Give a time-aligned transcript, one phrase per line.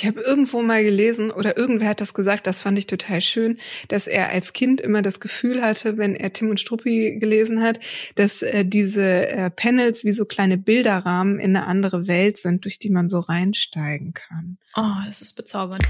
[0.00, 3.58] Ich habe irgendwo mal gelesen oder irgendwer hat das gesagt, das fand ich total schön,
[3.88, 7.80] dass er als Kind immer das Gefühl hatte, wenn er Tim und Struppi gelesen hat,
[8.14, 12.78] dass äh, diese äh, Panels wie so kleine Bilderrahmen in eine andere Welt sind, durch
[12.78, 14.56] die man so reinsteigen kann.
[14.74, 15.84] Oh, das ist bezaubernd.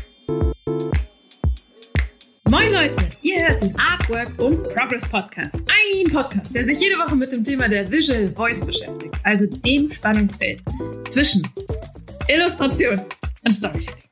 [2.48, 5.62] Moin Leute, ihr hört den Artwork und Progress Podcast.
[5.68, 9.92] Ein Podcast, der sich jede Woche mit dem Thema der Visual Voice beschäftigt, also dem
[9.92, 10.60] Spannungsfeld
[11.08, 11.46] zwischen
[12.28, 13.00] Illustration
[13.44, 14.10] und Storytelling.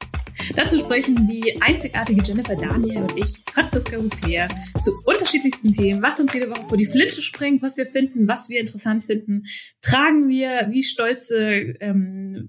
[0.55, 4.49] Dazu sprechen die einzigartige Jennifer Daniel und ich, Franziska Rupea,
[4.81, 8.49] zu unterschiedlichsten Themen, was uns jede Woche vor die Flinte springt, was wir finden, was
[8.49, 9.45] wir interessant finden.
[9.83, 12.47] Tragen wir wie stolze ähm,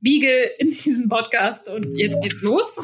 [0.00, 2.80] Biegel in diesen Podcast und jetzt geht's los.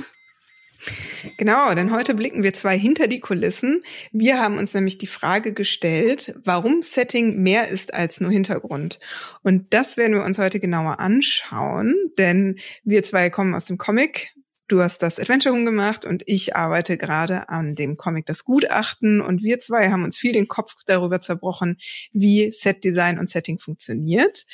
[1.37, 3.81] Genau, denn heute blicken wir zwei hinter die Kulissen.
[4.13, 8.99] Wir haben uns nämlich die Frage gestellt, warum Setting mehr ist als nur Hintergrund.
[9.43, 14.33] Und das werden wir uns heute genauer anschauen, denn wir zwei kommen aus dem Comic.
[14.71, 19.21] Du hast das Adventure Home gemacht und ich arbeite gerade an dem Comic Das Gutachten
[19.21, 21.77] und wir zwei haben uns viel den Kopf darüber zerbrochen,
[22.13, 24.47] wie Set Design und Setting funktioniert.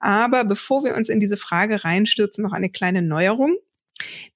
[0.00, 3.58] Aber bevor wir uns in diese Frage reinstürzen, noch eine kleine Neuerung.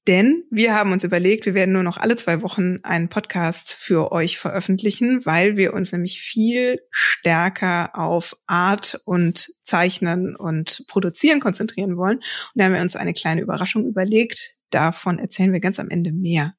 [0.07, 4.13] Denn wir haben uns überlegt, wir werden nur noch alle zwei Wochen einen Podcast für
[4.13, 11.97] euch veröffentlichen, weil wir uns nämlich viel stärker auf Art und Zeichnen und Produzieren konzentrieren
[11.97, 12.19] wollen.
[12.19, 14.57] Und da haben wir uns eine kleine Überraschung überlegt.
[14.71, 16.55] Davon erzählen wir ganz am Ende mehr.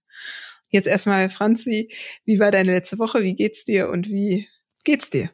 [0.69, 1.91] Jetzt erstmal, Franzi,
[2.25, 3.21] wie war deine letzte Woche?
[3.21, 4.47] Wie geht's dir und wie
[4.83, 5.29] geht's dir?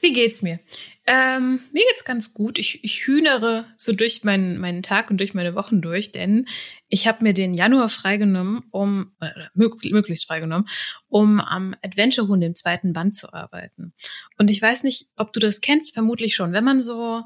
[0.00, 0.60] Wie geht's mir?
[1.06, 2.58] Ähm, mir geht's ganz gut.
[2.58, 6.46] Ich, ich hühnere so durch meinen, meinen Tag und durch meine Wochen durch, denn
[6.88, 10.68] ich habe mir den Januar freigenommen, um, oder möglichst freigenommen,
[11.08, 13.94] um am Adventure Hund im zweiten Band zu arbeiten.
[14.38, 16.52] Und ich weiß nicht, ob du das kennst, vermutlich schon.
[16.52, 17.22] Wenn man so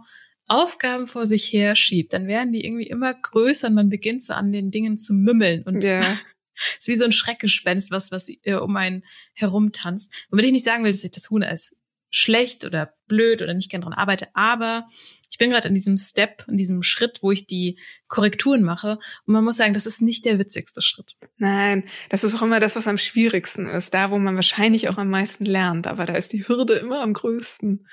[0.47, 4.35] Aufgaben vor sich her schiebt, dann werden die irgendwie immer größer und man beginnt so
[4.35, 6.01] an den Dingen zu mümmeln und ja.
[6.79, 10.15] ist wie so ein Schreckgespenst, was, was äh, um einen herumtanzt.
[10.31, 11.77] Womit ich nicht sagen will, dass ich das Huhn als
[12.15, 14.87] schlecht oder blöd oder nicht gern dran arbeite, aber
[15.35, 19.01] ich bin gerade in diesem Step, in diesem Schritt, wo ich die Korrekturen mache.
[19.27, 21.17] Und man muss sagen, das ist nicht der witzigste Schritt.
[21.39, 23.95] Nein, das ist auch immer das, was am schwierigsten ist.
[23.95, 25.89] Da, wo man wahrscheinlich auch am meisten lernt.
[25.89, 27.85] Aber da ist die Hürde immer am größten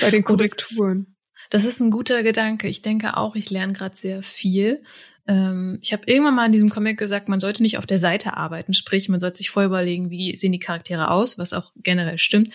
[0.00, 1.14] bei den Korrekturen.
[1.48, 2.66] Das ist ein guter Gedanke.
[2.66, 4.82] Ich denke auch, ich lerne gerade sehr viel.
[5.28, 8.36] Ähm, ich habe irgendwann mal in diesem Comic gesagt, man sollte nicht auf der Seite
[8.36, 12.18] arbeiten, sprich, man sollte sich vorher überlegen, wie sehen die Charaktere aus, was auch generell
[12.18, 12.52] stimmt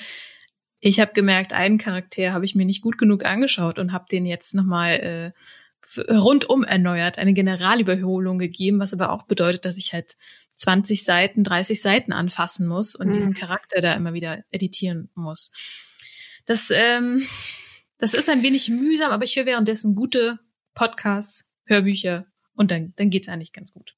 [0.79, 4.25] ich habe gemerkt, einen Charakter habe ich mir nicht gut genug angeschaut und habe den
[4.25, 10.17] jetzt nochmal äh, rundum erneuert, eine Generalüberholung gegeben, was aber auch bedeutet, dass ich halt
[10.55, 13.13] 20 Seiten, 30 Seiten anfassen muss und mhm.
[13.13, 15.51] diesen Charakter da immer wieder editieren muss.
[16.45, 17.21] Das, ähm,
[17.97, 20.39] das ist ein wenig mühsam, aber ich höre währenddessen gute
[20.73, 23.94] Podcasts, Hörbücher und dann, dann geht's eigentlich ganz gut.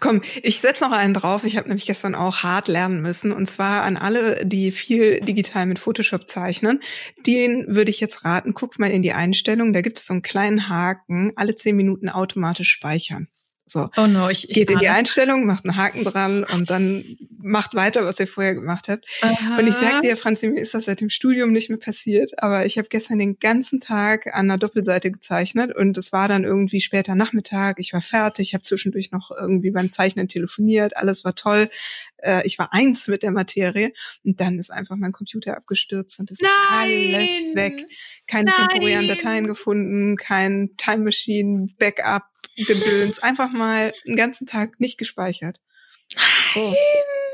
[0.00, 1.44] Komm, ich setze noch einen drauf.
[1.44, 3.32] Ich habe nämlich gestern auch hart lernen müssen.
[3.32, 6.80] Und zwar an alle, die viel digital mit Photoshop zeichnen.
[7.26, 9.72] Den würde ich jetzt raten, guckt mal in die Einstellung.
[9.72, 13.28] Da gibt es so einen kleinen Haken, alle zehn Minuten automatisch speichern.
[13.64, 13.88] So.
[13.96, 17.74] Oh no, ich, ich Geht in die Einstellung, macht einen Haken dran und dann macht
[17.74, 19.06] weiter, was ihr vorher gemacht habt.
[19.22, 19.58] Aha.
[19.58, 22.66] Und ich sag dir, Franzi, mir ist das seit dem Studium nicht mehr passiert, aber
[22.66, 26.80] ich habe gestern den ganzen Tag an einer Doppelseite gezeichnet und es war dann irgendwie
[26.80, 31.68] später Nachmittag, ich war fertig, habe zwischendurch noch irgendwie beim Zeichnen telefoniert, alles war toll.
[32.18, 33.92] Äh, ich war eins mit der Materie
[34.24, 37.86] und dann ist einfach mein Computer abgestürzt und ist alles weg.
[38.26, 38.68] Keine Nein.
[38.68, 45.60] temporären Dateien gefunden, kein Time Machine Backup Gedöns einfach mal einen ganzen Tag nicht gespeichert.
[46.54, 46.74] So.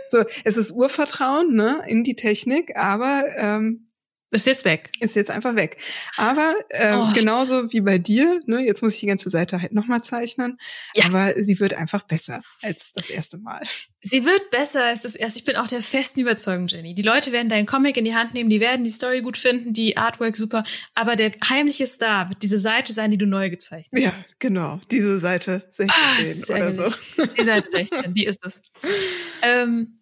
[0.09, 3.88] so, es ist Urvertrauen ne, in die Technik, aber ähm,
[4.31, 4.91] ist jetzt weg.
[5.00, 5.78] Ist jetzt einfach weg.
[6.16, 7.12] Aber äh, oh.
[7.15, 10.59] genauso wie bei dir, ne, jetzt muss ich die ganze Seite halt nochmal zeichnen.
[10.94, 11.06] Ja.
[11.06, 13.62] Aber sie wird einfach besser als das erste Mal.
[14.00, 15.39] Sie wird besser als das erste.
[15.39, 16.94] Ich bin auch der festen Überzeugung, Jenny.
[16.94, 19.72] Die Leute werden deinen Comic in die Hand nehmen, die werden die Story gut finden,
[19.72, 20.62] die Artwork super.
[20.95, 24.31] Aber der heimliche Star wird diese Seite sein, die du neu gezeichnet hast.
[24.31, 24.81] Ja, genau.
[24.91, 26.91] Diese Seite 16 ah, oder so.
[27.39, 28.63] Die Seite 16, die ist es.
[29.41, 29.97] Ähm,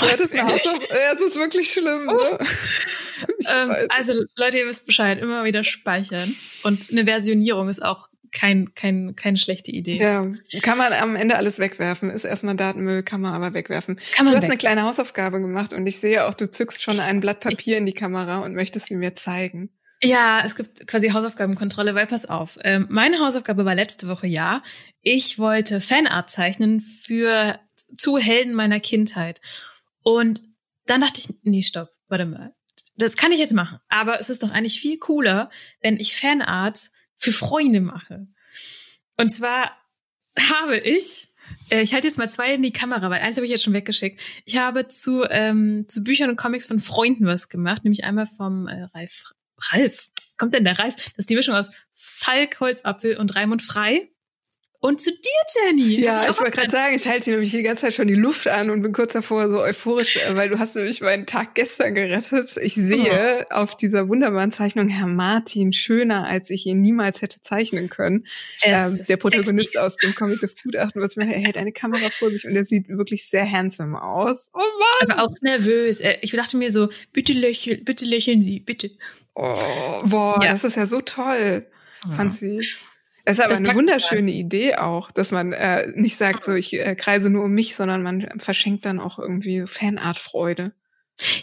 [0.00, 2.06] ja, das, ist ja, das ist wirklich schlimm.
[2.06, 2.38] Ne?
[3.20, 3.52] Oh.
[3.52, 6.32] ähm, also Leute, ihr wisst Bescheid, immer wieder speichern.
[6.62, 9.98] Und eine Versionierung ist auch kein, kein, keine schlechte Idee.
[9.98, 10.26] Ja,
[10.62, 12.10] kann man am Ende alles wegwerfen.
[12.10, 13.98] Ist erstmal Datenmüll, kann man aber wegwerfen.
[14.14, 14.50] Kann man du hast weg.
[14.50, 17.80] eine kleine Hausaufgabe gemacht und ich sehe auch, du zückst schon ein Blatt Papier ich,
[17.80, 19.70] in die Kamera und möchtest sie mir zeigen.
[20.02, 22.56] Ja, es gibt quasi Hausaufgabenkontrolle, weil pass auf.
[22.62, 24.62] Ähm, meine Hausaufgabe war letzte Woche ja.
[25.02, 27.58] Ich wollte Fanart zeichnen für
[27.96, 29.40] zu Helden meiner Kindheit.
[30.02, 30.42] Und
[30.86, 32.54] dann dachte ich, nee, stopp, warte mal.
[32.96, 33.78] Das kann ich jetzt machen.
[33.88, 35.50] Aber es ist doch eigentlich viel cooler,
[35.82, 38.26] wenn ich Fanarts für Freunde mache.
[39.16, 39.76] Und zwar
[40.50, 41.28] habe ich,
[41.70, 43.74] äh, ich halte jetzt mal zwei in die Kamera, weil eins habe ich jetzt schon
[43.74, 44.20] weggeschickt.
[44.44, 48.68] Ich habe zu, ähm, zu Büchern und Comics von Freunden was gemacht, nämlich einmal vom
[48.68, 49.32] äh, Ralf.
[49.72, 50.94] Ralf, kommt denn der Ralf?
[50.94, 54.08] Das ist die Mischung aus Falk, Holzapfel und Raimund Frei.
[54.80, 56.00] Und zu dir, Jenny.
[56.00, 58.14] Ja, ich, ich wollte gerade sagen, ich halte hier nämlich die ganze Zeit schon die
[58.14, 61.56] Luft an und bin kurz davor so euphorisch, äh, weil du hast nämlich meinen Tag
[61.56, 62.56] gestern gerettet.
[62.62, 63.54] Ich sehe oh.
[63.54, 68.24] auf dieser wunderbaren Zeichnung Herr Martin schöner, als ich ihn niemals hätte zeichnen können.
[68.62, 69.78] Ähm, der Protagonist sexy.
[69.78, 72.64] aus dem Comic des Gutachten, was mir er hält eine Kamera vor sich und er
[72.64, 74.52] sieht wirklich sehr handsome aus.
[74.54, 75.10] Oh Mann.
[75.10, 76.02] Aber auch nervös.
[76.20, 78.92] Ich dachte mir so, bitte lächeln, bitte lächeln Sie, bitte.
[79.34, 79.56] Oh,
[80.04, 80.52] boah, ja.
[80.52, 81.66] das ist ja so toll.
[82.06, 82.14] Ja.
[82.14, 82.60] Fand sie.
[83.28, 86.72] Es ist aber das eine wunderschöne Idee auch, dass man äh, nicht sagt, so ich
[86.72, 90.72] äh, kreise nur um mich, sondern man verschenkt dann auch irgendwie so Fanart-Freude.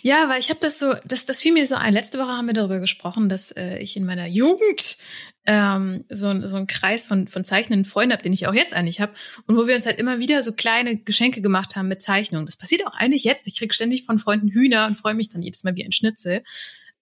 [0.01, 1.93] Ja, weil ich habe das so, das, das fiel mir so ein.
[1.93, 4.97] Letzte Woche haben wir darüber gesprochen, dass äh, ich in meiner Jugend
[5.45, 8.99] ähm, so, so einen Kreis von, von zeichnenden Freunden habe, den ich auch jetzt eigentlich
[8.99, 9.13] habe.
[9.45, 12.47] Und wo wir uns halt immer wieder so kleine Geschenke gemacht haben mit Zeichnungen.
[12.47, 13.47] Das passiert auch eigentlich jetzt.
[13.47, 16.43] Ich krieg ständig von Freunden Hühner und freue mich dann jedes Mal wie ein Schnitzel.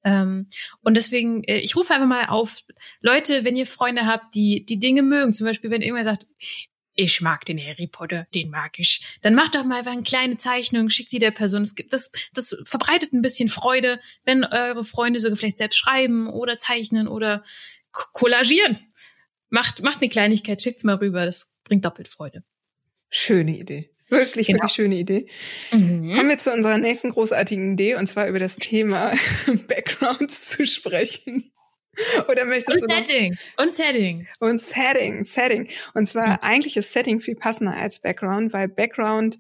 [0.04, 0.48] Ähm,
[0.82, 2.62] und deswegen, äh, ich rufe einfach mal auf,
[3.02, 6.26] Leute, wenn ihr Freunde habt, die die Dinge mögen, zum Beispiel, wenn irgendwer sagt,
[6.96, 9.18] ich mag den Harry Potter, den mag ich.
[9.22, 11.64] Dann macht doch mal einfach eine kleine Zeichnung, schickt die der Person.
[11.64, 16.28] Es gibt das, das verbreitet ein bisschen Freude, wenn eure Freunde sogar vielleicht selbst schreiben
[16.28, 17.44] oder zeichnen oder
[17.92, 18.80] kollagieren.
[19.50, 21.26] Macht, macht eine Kleinigkeit, schickt's mal rüber.
[21.26, 22.44] Das bringt doppelt Freude.
[23.10, 23.93] Schöne Idee.
[24.20, 24.58] Wirklich, genau.
[24.58, 25.28] wirklich schöne Idee.
[25.72, 26.16] Mhm.
[26.16, 29.14] Kommen wir zu unserer nächsten großartigen Idee und zwar über das Thema
[29.68, 31.52] Backgrounds zu sprechen.
[32.28, 33.38] Oder möchtest und du Setting.
[33.58, 34.28] Und Setting.
[34.40, 35.68] Und Setting, Setting.
[35.94, 36.38] Und zwar mhm.
[36.42, 39.38] eigentlich ist Setting viel passender als Background, weil Background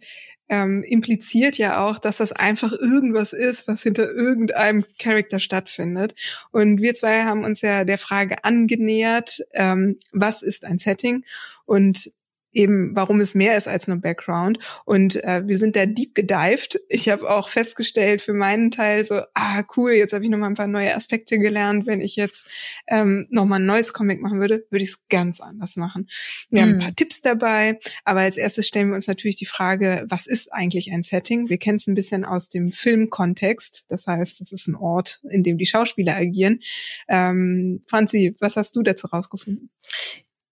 [0.49, 6.13] ähm, impliziert ja auch, dass das einfach irgendwas ist, was hinter irgendeinem Charakter stattfindet.
[6.51, 11.25] Und wir zwei haben uns ja der Frage angenähert, ähm, was ist ein Setting?
[11.65, 12.11] Und
[12.53, 14.59] eben, warum es mehr ist als nur Background.
[14.85, 16.79] Und äh, wir sind da deep gedived.
[16.89, 20.55] Ich habe auch festgestellt für meinen Teil so, ah cool, jetzt habe ich nochmal ein
[20.55, 21.85] paar neue Aspekte gelernt.
[21.85, 22.47] Wenn ich jetzt
[22.87, 26.07] ähm, nochmal ein neues Comic machen würde, würde ich es ganz anders machen.
[26.49, 26.63] Wir mhm.
[26.63, 26.83] haben ein mhm.
[26.83, 30.91] paar Tipps dabei, aber als erstes stellen wir uns natürlich die Frage, was ist eigentlich
[30.91, 31.49] ein Setting?
[31.49, 33.85] Wir kennen es ein bisschen aus dem Filmkontext.
[33.89, 36.59] Das heißt, es ist ein Ort, in dem die Schauspieler agieren.
[37.07, 39.69] Ähm, Franzi, was hast du dazu rausgefunden?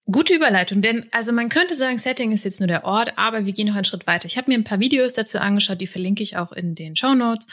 [0.06, 3.54] Gute Überleitung, denn also man könnte sagen, Setting ist jetzt nur der Ort, aber wir
[3.54, 4.26] gehen noch einen Schritt weiter.
[4.26, 7.14] Ich habe mir ein paar Videos dazu angeschaut, die verlinke ich auch in den Show
[7.14, 7.48] Notes.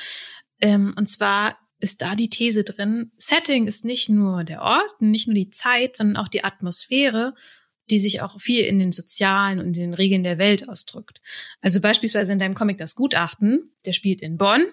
[0.60, 5.28] Ähm, und zwar ist da die These drin, Setting ist nicht nur der Ort, nicht
[5.28, 7.34] nur die Zeit, sondern auch die Atmosphäre,
[7.90, 11.20] die sich auch viel in den sozialen und den Regeln der Welt ausdrückt.
[11.60, 14.64] Also beispielsweise in deinem Comic Das Gutachten, der spielt in Bonn,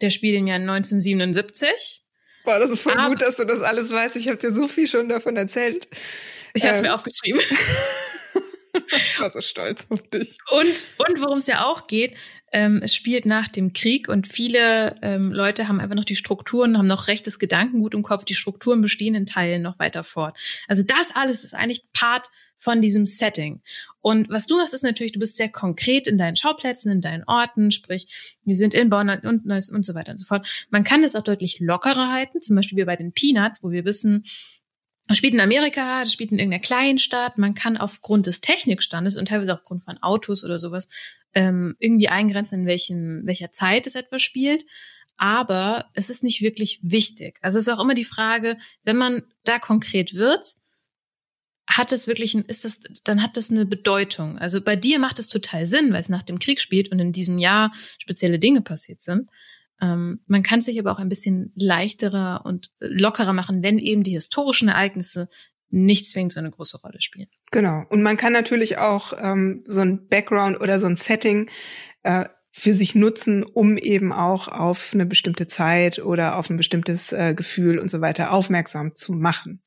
[0.00, 2.02] der spielt im Jahr 1977.
[2.44, 4.16] Boah, das ist voll aber, gut, dass du das alles weißt.
[4.16, 5.88] Ich habe dir so viel schon davon erzählt.
[6.54, 6.84] Ich habe es ähm.
[6.84, 7.40] mir aufgeschrieben.
[8.86, 10.36] ich war so stolz auf dich.
[10.50, 12.16] Und, und worum es ja auch geht,
[12.52, 16.78] ähm, es spielt nach dem Krieg und viele ähm, Leute haben einfach noch die Strukturen,
[16.78, 20.38] haben noch rechtes Gedankengut im Kopf, die Strukturen bestehen in Teilen noch weiter fort.
[20.68, 23.60] Also das alles ist eigentlich Part von diesem Setting.
[24.00, 27.24] Und was du machst, ist natürlich, du bist sehr konkret in deinen Schauplätzen, in deinen
[27.24, 30.66] Orten, sprich, wir sind in Bonn und, und, und so weiter und so fort.
[30.70, 33.84] Man kann es auch deutlich lockerer halten, zum Beispiel wie bei den Peanuts, wo wir
[33.84, 34.24] wissen,
[35.06, 37.36] das spielt in Amerika, das spielt in irgendeiner kleinen Stadt.
[37.36, 40.88] Man kann aufgrund des Technikstandes und teilweise aufgrund von Autos oder sowas
[41.34, 44.64] ähm, irgendwie eingrenzen, in welchem, welcher Zeit es etwas spielt.
[45.16, 47.38] Aber es ist nicht wirklich wichtig.
[47.42, 50.54] Also es ist auch immer die Frage, wenn man da konkret wird,
[51.66, 54.38] hat es wirklich, ein, ist das, dann hat das eine Bedeutung.
[54.38, 57.12] Also bei dir macht es total Sinn, weil es nach dem Krieg spielt und in
[57.12, 59.30] diesem Jahr spezielle Dinge passiert sind.
[59.80, 64.12] Ähm, man kann sich aber auch ein bisschen leichterer und lockerer machen, wenn eben die
[64.12, 65.28] historischen Ereignisse
[65.70, 67.26] nicht zwingend so eine große Rolle spielen.
[67.50, 67.84] Genau.
[67.90, 71.50] Und man kann natürlich auch ähm, so ein Background oder so ein Setting
[72.04, 77.12] äh, für sich nutzen, um eben auch auf eine bestimmte Zeit oder auf ein bestimmtes
[77.12, 79.60] äh, Gefühl und so weiter aufmerksam zu machen.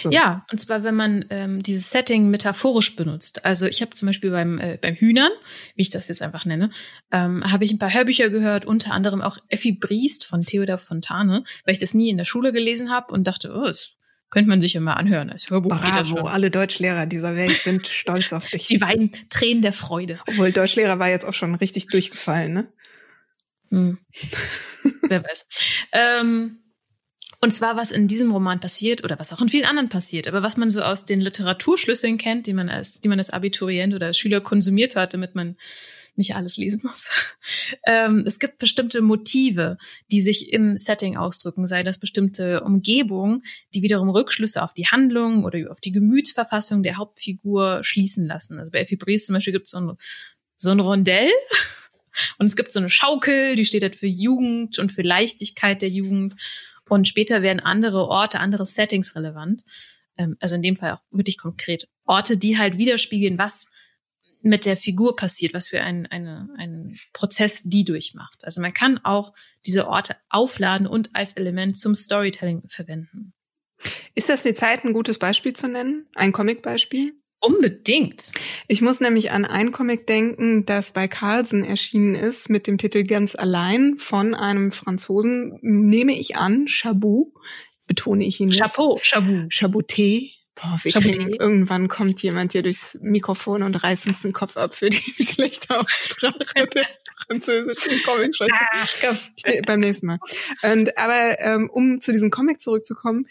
[0.00, 0.10] So.
[0.10, 3.44] Ja, und zwar, wenn man ähm, dieses Setting metaphorisch benutzt.
[3.44, 5.30] Also ich habe zum Beispiel beim, äh, beim Hühnern,
[5.74, 6.70] wie ich das jetzt einfach nenne,
[7.12, 11.44] ähm, habe ich ein paar Hörbücher gehört, unter anderem auch Effi Briest von Theodor Fontane,
[11.64, 13.92] weil ich das nie in der Schule gelesen habe und dachte, oh, das
[14.30, 15.70] könnte man sich ja mal anhören als Hörbuch.
[15.70, 18.66] Bravo, alle Deutschlehrer dieser Welt sind stolz auf dich.
[18.66, 20.18] Die beiden Tränen der Freude.
[20.26, 22.72] Obwohl Deutschlehrer war jetzt auch schon richtig durchgefallen, ne?
[23.70, 23.98] Hm.
[25.08, 25.46] Wer weiß.
[25.92, 26.63] Ähm,
[27.44, 30.42] und zwar, was in diesem Roman passiert oder was auch in vielen anderen passiert, aber
[30.42, 34.06] was man so aus den Literaturschlüsseln kennt, die man als, die man als Abiturient oder
[34.06, 35.58] als Schüler konsumiert hat, damit man
[36.16, 37.10] nicht alles lesen muss.
[37.86, 39.76] ähm, es gibt bestimmte Motive,
[40.10, 43.42] die sich im Setting ausdrücken, sei das bestimmte Umgebung,
[43.74, 48.58] die wiederum Rückschlüsse auf die Handlung oder auf die Gemütsverfassung der Hauptfigur schließen lassen.
[48.58, 49.92] Also bei Effie Bries zum Beispiel gibt es so ein,
[50.56, 51.30] so ein Rondell.
[52.38, 55.88] Und es gibt so eine Schaukel, die steht halt für Jugend und für Leichtigkeit der
[55.88, 56.36] Jugend.
[56.88, 59.64] Und später werden andere Orte, andere Settings relevant.
[60.16, 63.70] Ähm, also in dem Fall auch wirklich konkret Orte, die halt widerspiegeln, was
[64.42, 68.44] mit der Figur passiert, was für ein, eine, einen Prozess die durchmacht.
[68.44, 69.32] Also man kann auch
[69.64, 73.32] diese Orte aufladen und als Element zum Storytelling verwenden.
[74.14, 76.06] Ist das die Zeit, ein gutes Beispiel zu nennen?
[76.14, 77.14] Ein Comic-Beispiel?
[77.44, 78.32] Unbedingt.
[78.68, 83.02] Ich muss nämlich an ein Comic denken, das bei Carlsen erschienen ist mit dem Titel
[83.02, 87.32] Ganz allein von einem Franzosen, nehme ich an, Chabot,
[87.86, 89.52] betone ich ihn Chapeau, Chabot.
[89.52, 90.30] Chaboté.
[90.54, 94.74] Boah, wir kriegen, irgendwann kommt jemand hier durchs Mikrofon und reißt uns den Kopf ab
[94.74, 96.86] für die schlechte Aussprache der
[97.26, 99.14] französischen comic ah,
[99.66, 100.18] Beim nächsten Mal.
[100.62, 103.26] Und, aber ähm, um zu diesem Comic zurückzukommen,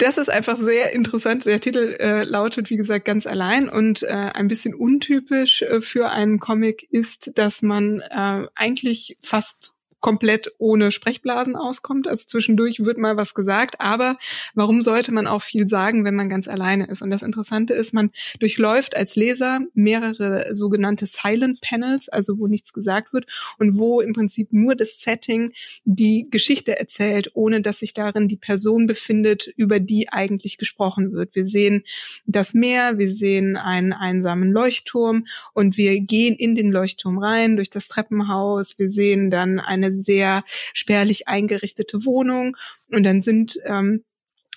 [0.00, 1.44] das ist einfach sehr interessant.
[1.44, 6.10] Der Titel äh, lautet, wie gesagt, ganz allein und äh, ein bisschen untypisch äh, für
[6.10, 12.08] einen Comic ist, dass man äh, eigentlich fast komplett ohne Sprechblasen auskommt.
[12.08, 14.16] Also zwischendurch wird mal was gesagt, aber
[14.54, 17.02] warum sollte man auch viel sagen, wenn man ganz alleine ist?
[17.02, 22.72] Und das Interessante ist, man durchläuft als Leser mehrere sogenannte Silent Panels, also wo nichts
[22.72, 23.26] gesagt wird
[23.58, 25.52] und wo im Prinzip nur das Setting
[25.84, 31.34] die Geschichte erzählt, ohne dass sich darin die Person befindet, über die eigentlich gesprochen wird.
[31.34, 31.82] Wir sehen
[32.26, 37.70] das Meer, wir sehen einen einsamen Leuchtturm und wir gehen in den Leuchtturm rein durch
[37.70, 38.78] das Treppenhaus.
[38.78, 42.56] Wir sehen dann eine sehr spärlich eingerichtete Wohnung
[42.88, 44.04] und dann sind ähm,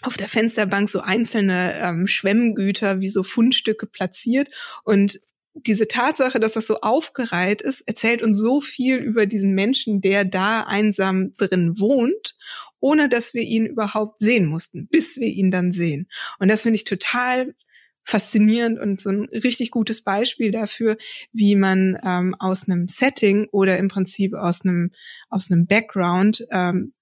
[0.01, 4.49] auf der Fensterbank so einzelne ähm, Schwemmgüter wie so Fundstücke platziert
[4.83, 5.19] und
[5.55, 10.25] diese Tatsache, dass das so aufgereiht ist, erzählt uns so viel über diesen Menschen, der
[10.25, 12.35] da einsam drin wohnt,
[12.79, 16.07] ohne dass wir ihn überhaupt sehen mussten, bis wir ihn dann sehen.
[16.39, 17.53] Und das finde ich total
[18.03, 20.97] faszinierend und so ein richtig gutes Beispiel dafür,
[21.31, 24.91] wie man ähm, aus einem Setting oder im Prinzip aus einem
[25.29, 26.93] aus einem Background ähm,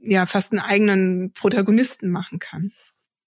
[0.00, 2.72] ja fast einen eigenen Protagonisten machen kann.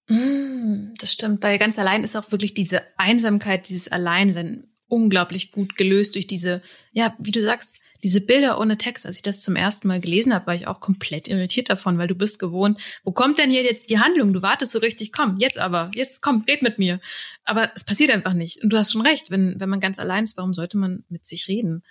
[0.08, 1.40] Mm, das stimmt.
[1.40, 6.62] Bei ganz allein ist auch wirklich diese Einsamkeit, dieses Alleinsein unglaublich gut gelöst durch diese,
[6.92, 10.32] ja, wie du sagst, diese Bilder ohne Text, als ich das zum ersten Mal gelesen
[10.32, 13.62] habe, war ich auch komplett irritiert davon, weil du bist gewohnt, wo kommt denn hier
[13.62, 14.32] jetzt die Handlung?
[14.32, 17.00] Du wartest so richtig, komm, jetzt aber, jetzt komm, red mit mir.
[17.44, 18.62] Aber es passiert einfach nicht.
[18.62, 21.26] Und du hast schon recht, wenn, wenn man ganz allein ist, warum sollte man mit
[21.26, 21.82] sich reden?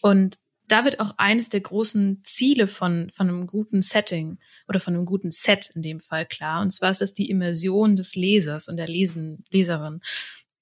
[0.00, 0.38] Und
[0.68, 4.38] da wird auch eines der großen Ziele von, von einem guten Setting
[4.68, 6.60] oder von einem guten Set in dem Fall klar.
[6.60, 10.00] Und zwar ist das die Immersion des Lesers und der Lesen, Leserin.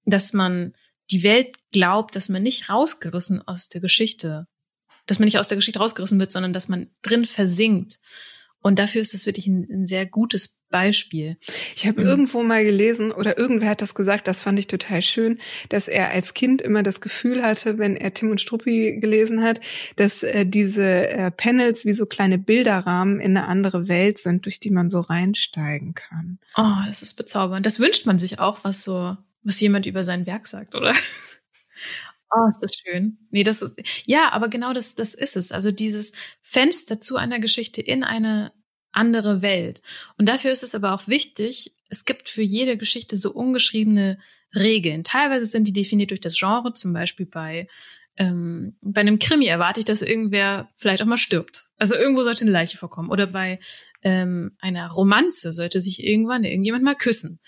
[0.04, 0.74] Dass man
[1.10, 4.46] die Welt glaubt, dass man nicht rausgerissen aus der Geschichte
[5.06, 7.99] dass man nicht aus der Geschichte rausgerissen wird, sondern dass man drin versinkt.
[8.64, 11.37] Und dafür ist es wirklich ein, ein sehr gutes Beispiel.
[11.76, 12.06] Ich habe mhm.
[12.06, 16.12] irgendwo mal gelesen oder irgendwer hat das gesagt, das fand ich total schön, dass er
[16.12, 19.61] als Kind immer das Gefühl hatte, wenn er Tim und Struppi gelesen hat,
[19.96, 24.61] dass äh, diese äh, Panels wie so kleine Bilderrahmen in eine andere Welt sind, durch
[24.61, 26.38] die man so reinsteigen kann.
[26.56, 27.66] Oh, das ist bezaubernd.
[27.66, 30.94] Das wünscht man sich auch, was so, was jemand über sein Werk sagt, oder?
[32.34, 33.18] Oh, ist das schön.
[33.30, 33.74] Nee, das ist,
[34.06, 35.52] ja, aber genau das, das ist es.
[35.52, 36.12] Also dieses
[36.42, 38.52] Fenster zu einer Geschichte in eine
[38.92, 39.82] andere Welt.
[40.18, 44.18] Und dafür ist es aber auch wichtig, es gibt für jede Geschichte so ungeschriebene
[44.54, 45.04] Regeln.
[45.04, 47.68] Teilweise sind die definiert durch das Genre, zum Beispiel bei
[48.16, 51.72] ähm, bei einem Krimi erwarte ich, dass irgendwer vielleicht auch mal stirbt.
[51.78, 53.10] Also irgendwo sollte eine Leiche vorkommen.
[53.10, 53.58] Oder bei
[54.02, 57.40] ähm, einer Romanze sollte sich irgendwann irgendjemand mal küssen.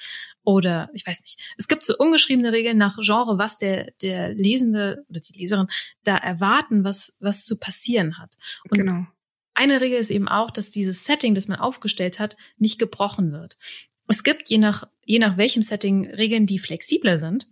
[0.46, 1.54] Oder ich weiß nicht.
[1.58, 5.66] Es gibt so ungeschriebene Regeln nach Genre, was der, der Lesende oder die Leserin
[6.04, 8.36] da erwarten, was, was zu passieren hat.
[8.70, 9.06] Und genau.
[9.54, 13.58] eine Regel ist eben auch, dass dieses Setting, das man aufgestellt hat, nicht gebrochen wird.
[14.06, 17.48] Es gibt je nach, je nach welchem Setting Regeln, die flexibler sind.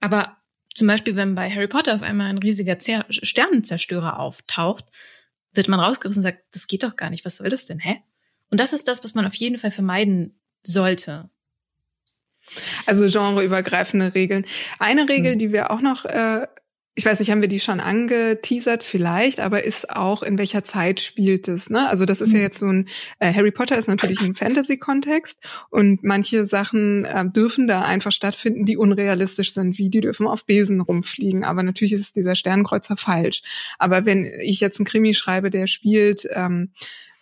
[0.00, 0.36] Aber
[0.74, 4.86] zum Beispiel, wenn bei Harry Potter auf einmal ein riesiger Zer Sternenzerstörer auftaucht,
[5.52, 8.02] wird man rausgerissen und sagt, das geht doch gar nicht, was soll das denn, hä?
[8.50, 11.30] Und das ist das, was man auf jeden Fall vermeiden sollte.
[12.86, 14.46] Also genreübergreifende Regeln.
[14.78, 15.38] Eine Regel, hm.
[15.38, 16.46] die wir auch noch äh,
[16.96, 21.00] ich weiß nicht, haben wir die schon angeteasert vielleicht, aber ist auch, in welcher Zeit
[21.00, 21.88] spielt es, ne?
[21.88, 22.44] Also das ist ja mhm.
[22.44, 27.66] jetzt so ein, äh, Harry Potter ist natürlich ein Fantasy-Kontext und manche Sachen äh, dürfen
[27.66, 32.14] da einfach stattfinden, die unrealistisch sind, wie die dürfen auf Besen rumfliegen, aber natürlich ist
[32.14, 33.42] dieser Sternkreuzer falsch.
[33.78, 36.70] Aber wenn ich jetzt einen Krimi schreibe, der spielt, ähm,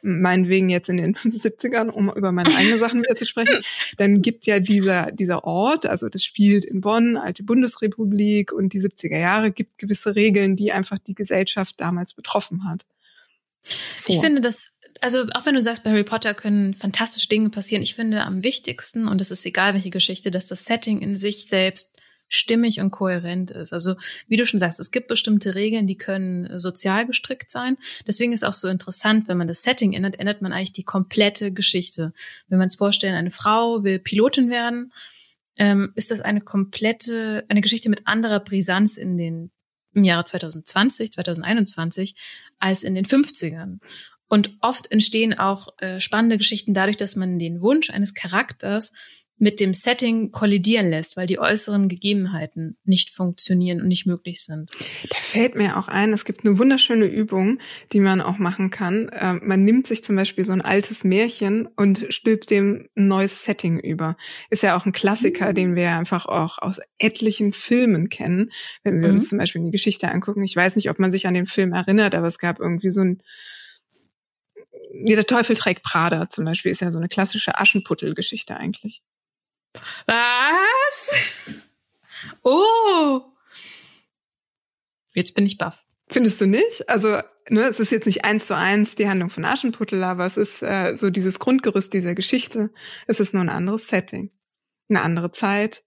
[0.03, 3.61] meinetwegen jetzt in den 70ern, um über meine eigenen Sachen wieder zu sprechen,
[3.97, 8.81] dann gibt ja dieser, dieser Ort, also das spielt in Bonn, alte Bundesrepublik und die
[8.81, 12.85] 70er Jahre, gibt gewisse Regeln, die einfach die Gesellschaft damals betroffen hat.
[13.65, 14.15] Vor.
[14.15, 17.83] Ich finde das, also auch wenn du sagst, bei Harry Potter können fantastische Dinge passieren,
[17.83, 21.47] ich finde am wichtigsten, und es ist egal welche Geschichte, dass das Setting in sich
[21.47, 21.92] selbst
[22.35, 23.73] stimmig und kohärent ist.
[23.73, 23.95] Also
[24.29, 27.77] wie du schon sagst, es gibt bestimmte Regeln, die können sozial gestrickt sein.
[28.07, 31.53] Deswegen ist auch so interessant, wenn man das Setting ändert, ändert man eigentlich die komplette
[31.53, 32.13] Geschichte.
[32.49, 34.93] Wenn man es vorstellen, eine Frau will Pilotin werden,
[35.57, 39.51] ähm, ist das eine komplette, eine Geschichte mit anderer Brisanz in den
[39.95, 42.15] im Jahre 2020, 2021
[42.59, 43.79] als in den 50ern.
[44.29, 48.95] Und oft entstehen auch äh, spannende Geschichten dadurch, dass man den Wunsch eines Charakters
[49.43, 54.71] mit dem Setting kollidieren lässt, weil die äußeren Gegebenheiten nicht funktionieren und nicht möglich sind.
[55.11, 57.59] Da fällt mir auch ein, es gibt eine wunderschöne Übung,
[57.93, 59.11] die man auch machen kann.
[59.13, 63.45] Ähm, man nimmt sich zum Beispiel so ein altes Märchen und stülpt dem ein neues
[63.45, 64.17] Setting über.
[64.49, 65.55] Ist ja auch ein Klassiker, mhm.
[65.55, 68.53] den wir einfach auch aus etlichen Filmen kennen,
[68.85, 69.15] wenn wir mhm.
[69.15, 70.45] uns zum Beispiel die Geschichte angucken.
[70.45, 73.01] Ich weiß nicht, ob man sich an den Film erinnert, aber es gab irgendwie so
[73.01, 73.21] ein
[74.95, 79.03] der Teufel trägt Prada zum Beispiel ist ja so eine klassische Aschenputtel-Geschichte eigentlich.
[80.07, 81.33] Was?
[82.43, 83.23] Oh.
[85.15, 85.85] Jetzt bin ich baff.
[86.09, 86.89] Findest du nicht?
[86.89, 90.37] Also, ne, es ist jetzt nicht eins zu eins die Handlung von Aschenputtel, aber es
[90.37, 92.71] ist äh, so dieses Grundgerüst dieser Geschichte.
[93.07, 94.31] Es ist nur ein anderes Setting,
[94.89, 95.85] eine andere Zeit.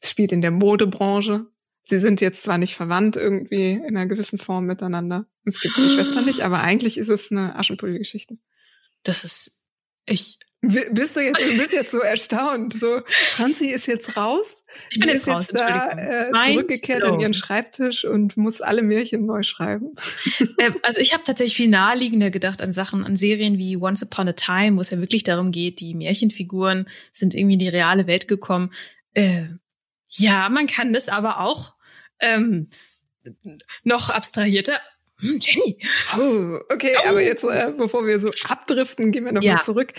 [0.00, 1.46] Es spielt in der Modebranche.
[1.82, 5.26] Sie sind jetzt zwar nicht verwandt irgendwie in einer gewissen Form miteinander.
[5.44, 8.38] Es gibt die Schwester nicht, aber eigentlich ist es eine Aschenputtel-Geschichte.
[9.02, 9.58] Das ist,
[10.06, 12.74] ich, bist du jetzt, du bist jetzt so erstaunt.
[12.74, 14.62] So, Franzi ist jetzt raus.
[14.90, 15.48] Ich bin jetzt, raus.
[15.50, 19.94] Jetzt da äh, zurückgekehrt an ihren Schreibtisch und muss alle Märchen neu schreiben.
[20.58, 24.28] Äh, also ich habe tatsächlich viel naheliegender gedacht an Sachen, an Serien wie Once Upon
[24.28, 28.06] a Time, wo es ja wirklich darum geht, die Märchenfiguren sind irgendwie in die reale
[28.06, 28.70] Welt gekommen.
[29.14, 29.44] Äh,
[30.08, 31.74] ja, man kann das aber auch
[32.20, 32.68] ähm,
[33.84, 34.78] noch abstrahierter
[35.20, 35.78] hm, Jenny.
[36.18, 37.08] Oh, okay, oh.
[37.08, 39.60] aber jetzt, äh, bevor wir so abdriften, gehen wir nochmal ja.
[39.60, 39.92] zurück.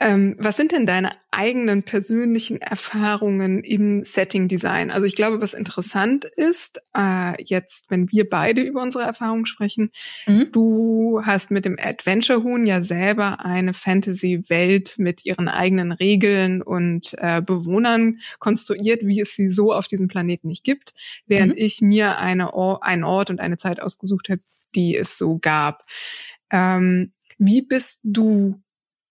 [0.00, 4.92] Ähm, was sind denn deine eigenen persönlichen Erfahrungen im Setting Design?
[4.92, 9.90] Also ich glaube, was interessant ist, äh, jetzt, wenn wir beide über unsere Erfahrungen sprechen,
[10.26, 10.52] mhm.
[10.52, 17.14] du hast mit dem Adventure Huhn ja selber eine Fantasy-Welt mit ihren eigenen Regeln und
[17.18, 20.94] äh, Bewohnern konstruiert, wie es sie so auf diesem Planeten nicht gibt,
[21.26, 21.58] während mhm.
[21.58, 24.42] ich mir eine Or einen Ort und eine Zeit ausgesucht habe,
[24.76, 25.84] die es so gab.
[26.52, 28.60] Ähm, wie bist du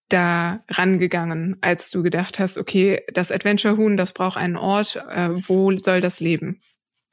[0.10, 5.30] da rangegangen, als du gedacht hast, okay, das Adventure Huhn, das braucht einen Ort, äh,
[5.48, 6.62] wo soll das leben?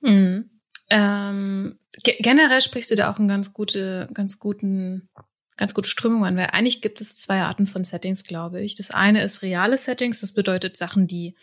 [0.00, 0.50] Mhm.
[0.90, 5.09] Ähm, ge generell sprichst du da auch einen ganz gute, ganz guten,
[5.57, 8.76] ganz gute Strömung an, weil eigentlich gibt es zwei Arten von Settings, glaube ich.
[8.76, 11.35] Das eine ist reale Settings, das bedeutet Sachen, die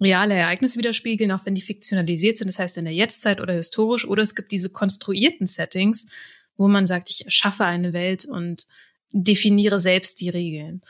[0.00, 4.06] reale Ereignisse widerspiegeln, auch wenn die fiktionalisiert sind, das heißt in der Jetztzeit oder historisch,
[4.06, 6.08] oder es gibt diese konstruierten Settings,
[6.56, 8.66] wo man sagt, ich erschaffe eine Welt und
[9.12, 10.82] definiere selbst die Regeln.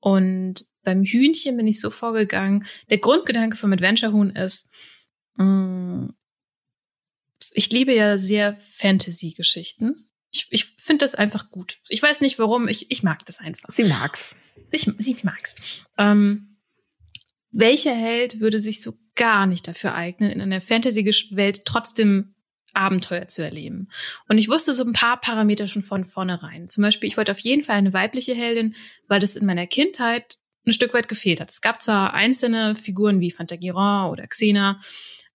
[0.00, 2.64] Und beim Hühnchen bin ich so vorgegangen.
[2.88, 4.70] Der Grundgedanke vom Adventure Huhn ist,
[5.36, 6.14] mh, mm,
[7.52, 10.08] ich liebe ja sehr Fantasy-Geschichten.
[10.30, 11.78] Ich, ich finde das einfach gut.
[11.88, 13.70] Ich weiß nicht warum, ich, ich mag das einfach.
[13.72, 14.36] Sie mag's.
[14.70, 15.56] Ich, sie mag's.
[15.98, 16.58] Ähm,
[17.50, 22.34] welcher Held würde sich so gar nicht dafür eignen, in einer Fantasy-Welt trotzdem
[22.74, 23.88] Abenteuer zu erleben.
[24.28, 26.68] Und ich wusste so ein paar Parameter schon von vornherein.
[26.68, 28.74] Zum Beispiel, ich wollte auf jeden Fall eine weibliche Heldin,
[29.08, 31.50] weil das in meiner Kindheit ein Stück weit gefehlt hat.
[31.50, 34.80] Es gab zwar einzelne Figuren wie Fantagiron oder Xena,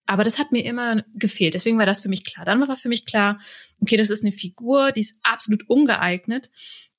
[0.06, 1.54] aber das hat mir immer gefehlt.
[1.54, 2.44] Deswegen war das für mich klar.
[2.44, 3.38] Dann war für mich klar,
[3.80, 6.50] okay, das ist eine Figur, die ist absolut ungeeignet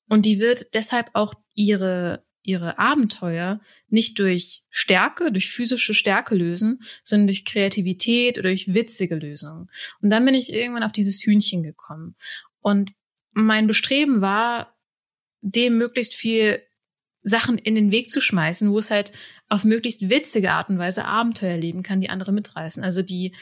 [0.08, 6.80] und die wird deshalb auch ihre ihre Abenteuer nicht durch Stärke, durch physische Stärke lösen,
[7.02, 9.68] sondern durch Kreativität oder durch witzige Lösungen.
[10.00, 12.14] Und dann bin ich irgendwann auf dieses Hühnchen gekommen.
[12.60, 12.92] Und
[13.32, 14.76] mein Bestreben war,
[15.40, 16.62] dem möglichst viel
[17.22, 19.12] Sachen in den Weg zu schmeißen, wo es halt
[19.48, 22.82] auf möglichst witzige Art und Weise Abenteuer leben kann, die andere mitreißen.
[22.82, 23.34] Also die,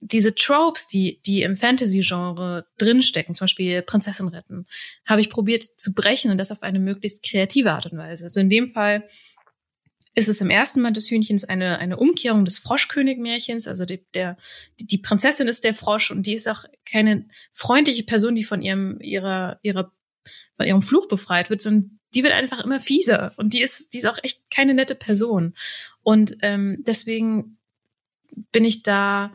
[0.00, 4.66] diese Tropes, die, die im Fantasy-Genre drinstecken, zum Beispiel Prinzessin retten,
[5.04, 8.24] habe ich probiert zu brechen und das auf eine möglichst kreative Art und Weise.
[8.24, 9.08] Also in dem Fall
[10.14, 13.68] ist es im ersten Mal des Hühnchens eine, eine Umkehrung des Froschkönig-Märchens.
[13.68, 14.36] Also die, der,
[14.80, 18.98] die Prinzessin ist der Frosch und die ist auch keine freundliche Person, die von ihrem,
[19.00, 19.92] ihrer, ihrer,
[20.56, 23.98] von ihrem Fluch befreit wird, sondern die wird einfach immer fieser und die ist, die
[23.98, 25.54] ist auch echt keine nette Person.
[26.02, 27.58] Und ähm, deswegen
[28.50, 29.32] bin ich da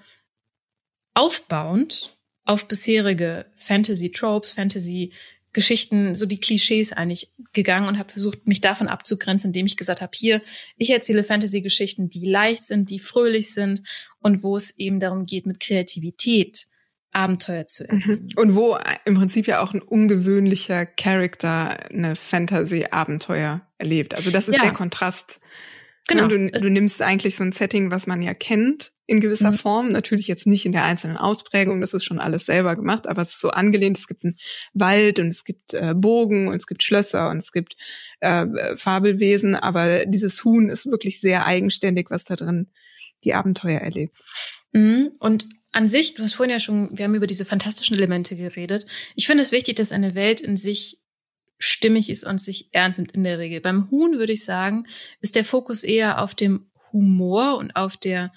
[1.13, 5.11] aufbauend auf bisherige Fantasy-Tropes, Fantasy
[5.53, 10.01] Geschichten, so die Klischees eigentlich gegangen und habe versucht, mich davon abzugrenzen, indem ich gesagt
[10.01, 10.41] habe, hier,
[10.77, 13.83] ich erzähle Fantasy-Geschichten, die leicht sind, die fröhlich sind
[14.19, 16.65] und wo es eben darum geht, mit Kreativität
[17.11, 17.89] Abenteuer zu mhm.
[17.89, 18.27] erleben.
[18.35, 24.15] Und wo im Prinzip ja auch ein ungewöhnlicher Charakter eine Fantasy-Abenteuer erlebt.
[24.15, 24.63] Also das ist ja.
[24.63, 25.39] der Kontrast.
[26.07, 26.27] Genau.
[26.27, 29.57] Du, du, nimmst eigentlich so ein Setting, was man ja kennt, in gewisser mhm.
[29.57, 29.91] Form.
[29.91, 33.31] Natürlich jetzt nicht in der einzelnen Ausprägung, das ist schon alles selber gemacht, aber es
[33.31, 33.97] ist so angelehnt.
[33.97, 34.37] Es gibt einen
[34.73, 37.77] Wald und es gibt äh, Bogen und es gibt Schlösser und es gibt
[38.19, 42.67] äh, Fabelwesen, aber dieses Huhn ist wirklich sehr eigenständig, was da drin
[43.23, 44.17] die Abenteuer erlebt.
[44.73, 45.11] Mhm.
[45.19, 48.85] Und an sich, du hast vorhin ja schon, wir haben über diese fantastischen Elemente geredet.
[49.15, 50.99] Ich finde es wichtig, dass eine Welt in sich
[51.63, 53.61] stimmig ist und sich ernst nimmt in der Regel.
[53.61, 54.85] Beim Huhn würde ich sagen,
[55.21, 58.31] ist der Fokus eher auf dem Humor und auf der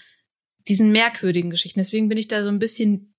[0.68, 1.80] diesen merkwürdigen Geschichten.
[1.80, 3.14] Deswegen bin ich da so ein bisschen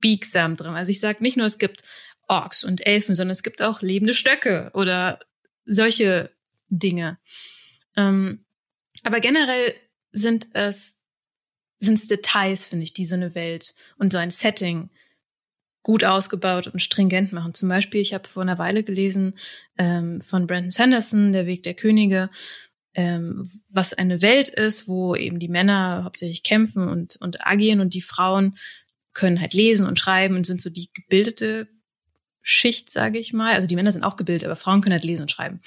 [0.00, 0.74] biegsam drin.
[0.74, 1.82] Also ich sage nicht nur, es gibt
[2.28, 5.20] Orks und Elfen, sondern es gibt auch lebende Stöcke oder
[5.64, 6.30] solche
[6.68, 7.18] Dinge.
[7.96, 8.44] Ähm,
[9.04, 9.74] aber generell
[10.12, 11.00] sind es
[11.78, 14.90] sind es Details, finde ich, die so eine Welt und so ein Setting
[15.86, 17.54] gut ausgebaut und stringent machen.
[17.54, 19.36] Zum Beispiel, ich habe vor einer Weile gelesen
[19.78, 22.28] ähm, von Brandon Sanderson, Der Weg der Könige,
[22.94, 27.94] ähm, was eine Welt ist, wo eben die Männer hauptsächlich kämpfen und, und agieren und
[27.94, 28.56] die Frauen
[29.12, 31.68] können halt lesen und schreiben und sind so die gebildete
[32.42, 33.54] Schicht, sage ich mal.
[33.54, 35.60] Also die Männer sind auch gebildet, aber Frauen können halt lesen und schreiben.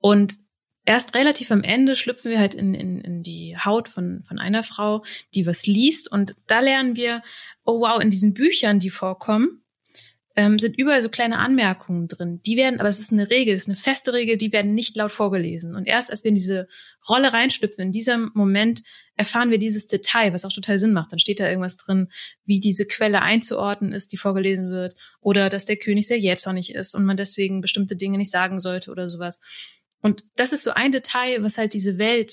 [0.00, 0.38] Und
[0.84, 4.62] erst relativ am Ende schlüpfen wir halt in, in, in die Haut von, von einer
[4.62, 5.02] Frau,
[5.34, 6.10] die was liest.
[6.10, 7.22] Und da lernen wir,
[7.64, 9.62] oh wow, in diesen Büchern, die vorkommen,
[10.34, 12.40] ähm, sind überall so kleine Anmerkungen drin.
[12.46, 14.96] Die werden, aber es ist eine Regel, es ist eine feste Regel, die werden nicht
[14.96, 15.76] laut vorgelesen.
[15.76, 16.68] Und erst als wir in diese
[17.08, 18.82] Rolle reinschlüpfen, in diesem Moment
[19.14, 21.12] erfahren wir dieses Detail, was auch total Sinn macht.
[21.12, 22.08] Dann steht da irgendwas drin,
[22.44, 26.94] wie diese Quelle einzuordnen ist, die vorgelesen wird, oder dass der König sehr jähzornig ist
[26.94, 29.40] und man deswegen bestimmte Dinge nicht sagen sollte oder sowas.
[30.02, 32.32] Und das ist so ein Detail, was halt diese Welt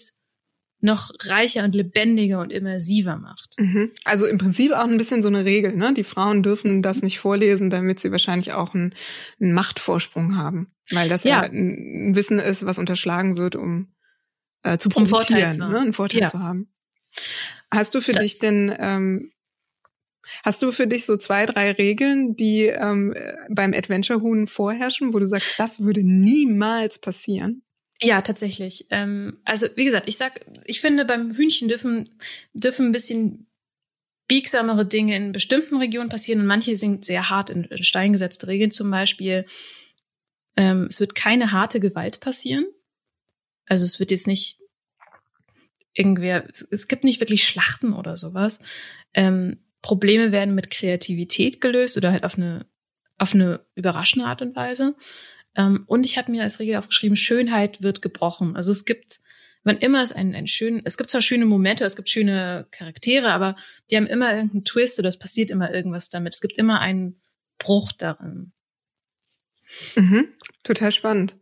[0.82, 3.56] noch reicher und lebendiger und immersiver macht.
[3.58, 3.92] Mhm.
[4.06, 5.94] Also im Prinzip auch ein bisschen so eine Regel, ne?
[5.94, 8.96] Die Frauen dürfen das nicht vorlesen, damit sie wahrscheinlich auch einen,
[9.42, 10.72] einen Machtvorsprung haben.
[10.92, 11.42] Weil das ja.
[11.42, 13.94] ein Wissen ist, was unterschlagen wird, um
[14.64, 15.80] äh, zu profitieren, um ne?
[15.80, 16.28] einen Vorteil ja.
[16.28, 16.72] zu haben.
[17.72, 19.32] Hast du für das dich denn ähm,
[20.44, 23.14] Hast du für dich so zwei, drei Regeln, die ähm,
[23.50, 27.64] beim Adventure Huhn vorherrschen, wo du sagst, das würde niemals passieren?
[28.02, 28.88] Ja, tatsächlich.
[28.92, 32.10] Ähm, also wie gesagt, ich sag, ich finde beim Hühnchen dürfen
[32.54, 33.48] dürfen ein bisschen
[34.28, 38.48] biegsamere Dinge in bestimmten Regionen passieren und manche sind sehr hart in, in Stein gesetzte
[38.48, 38.72] Regeln.
[38.72, 39.46] Zum Beispiel,
[40.56, 42.66] ähm, es wird keine harte Gewalt passieren.
[43.66, 44.60] Also es wird jetzt nicht
[45.94, 48.62] irgendwer, es, es gibt nicht wirklich Schlachten oder sowas.
[49.14, 52.66] Ähm, Probleme werden mit Kreativität gelöst oder halt auf eine
[53.20, 54.96] auf eine überraschende Art und Weise.
[55.56, 58.56] Ähm, und ich habe mir als Regel aufgeschrieben, Schönheit wird gebrochen.
[58.56, 59.20] Also es gibt,
[59.64, 63.32] wann immer es einen, einen schönen, es gibt zwar schöne Momente, es gibt schöne Charaktere,
[63.32, 63.56] aber
[63.92, 66.34] die haben immer irgendeinen Twist oder es passiert immer irgendwas damit.
[66.34, 67.22] Es gibt immer einen
[67.58, 68.54] Bruch darin.
[69.96, 70.30] Mhm,
[70.64, 71.36] total spannend.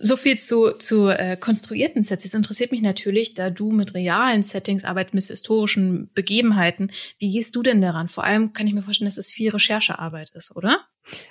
[0.00, 2.24] So viel zu, zu äh, konstruierten Sets.
[2.24, 7.54] Jetzt interessiert mich natürlich, da du mit realen Settings arbeitest, mit historischen Begebenheiten, wie gehst
[7.54, 8.08] du denn daran?
[8.08, 10.80] Vor allem kann ich mir vorstellen, dass es viel Recherchearbeit ist, oder?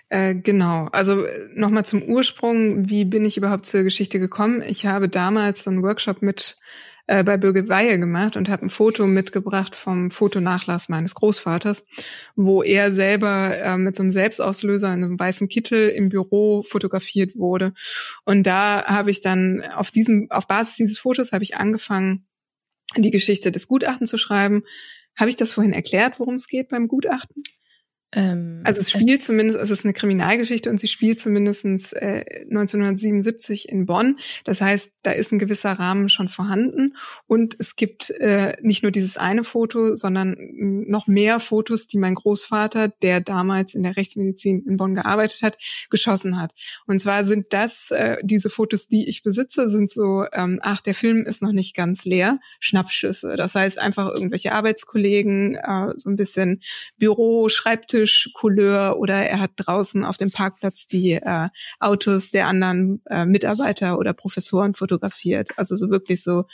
[0.08, 0.88] Äh, genau.
[0.92, 2.90] Also äh, nochmal zum Ursprung.
[2.90, 4.64] Wie bin ich überhaupt zur Geschichte gekommen?
[4.66, 6.58] Ich habe damals einen Workshop mit
[7.08, 11.86] äh, bei Birgit Weihe gemacht und habe ein Foto mitgebracht vom Fotonachlass meines Großvaters,
[12.36, 17.36] wo er selber äh, mit so einem Selbstauslöser in einem weißen Kittel im Büro fotografiert
[17.36, 17.74] wurde.
[18.26, 22.28] Und da habe ich dann auf diesem, auf Basis dieses Fotos habe ich angefangen,
[22.98, 24.64] die Geschichte des Gutachtens zu schreiben.
[25.18, 27.44] Habe ich das vorhin erklärt, worum es geht beim Gutachten?
[28.16, 33.68] Ähm, also es spielt zumindest, es ist eine Kriminalgeschichte und sie spielt zumindestens äh, 1977
[33.70, 34.18] in Bonn.
[34.46, 36.96] Das heißt, da ist ein gewisser Rahmen schon vorhanden
[37.28, 40.36] und es gibt äh, nicht nur dieses eine Foto, sondern
[40.88, 45.58] noch mehr Fotos, die mein Großvater, der damals in der Rechtsmedizin in Bonn gearbeitet hat,
[45.90, 46.54] geschossen hat.
[46.88, 50.96] Und zwar sind das äh, diese Fotos, die ich besitze, sind so, ähm, ach, der
[50.96, 53.36] Film ist noch nicht ganz leer, Schnappschüsse.
[53.36, 56.62] Das heißt einfach irgendwelche Arbeitskollegen, äh, so ein bisschen
[56.98, 63.02] Büro, Schreibtisch Couleur oder er hat draußen auf dem Parkplatz die äh, Autos der anderen
[63.10, 65.50] äh, Mitarbeiter oder Professoren fotografiert.
[65.58, 66.46] Also so wirklich so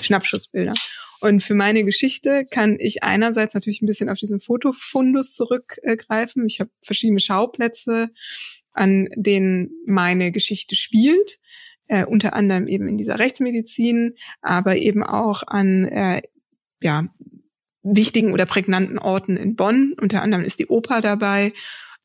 [0.00, 0.74] Schnappschussbilder.
[1.20, 6.46] Und für meine Geschichte kann ich einerseits natürlich ein bisschen auf diesen Fotofundus zurückgreifen.
[6.46, 8.10] Ich habe verschiedene Schauplätze,
[8.72, 11.38] an denen meine Geschichte spielt.
[11.88, 16.20] Äh, unter anderem eben in dieser Rechtsmedizin, aber eben auch an äh,
[16.82, 17.06] ja,
[17.94, 19.94] wichtigen oder prägnanten Orten in Bonn.
[20.00, 21.52] Unter anderem ist die Oper dabei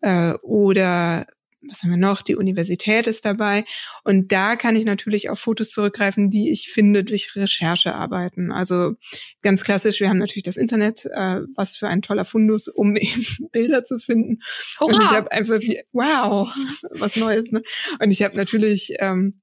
[0.02, 1.26] äh, oder
[1.70, 2.22] was haben wir noch?
[2.22, 3.64] Die Universität ist dabei.
[4.04, 8.52] Und da kann ich natürlich auf Fotos zurückgreifen, die ich finde durch Recherchearbeiten.
[8.52, 8.96] Also
[9.42, 13.26] ganz klassisch, wir haben natürlich das Internet, äh, was für ein toller Fundus, um eben
[13.52, 14.40] Bilder zu finden.
[14.80, 14.96] Hurra!
[14.96, 15.60] Und ich habe einfach,
[15.92, 16.54] wow,
[16.92, 17.52] was Neues.
[17.52, 17.62] Ne?
[18.00, 19.42] Und ich habe natürlich ähm,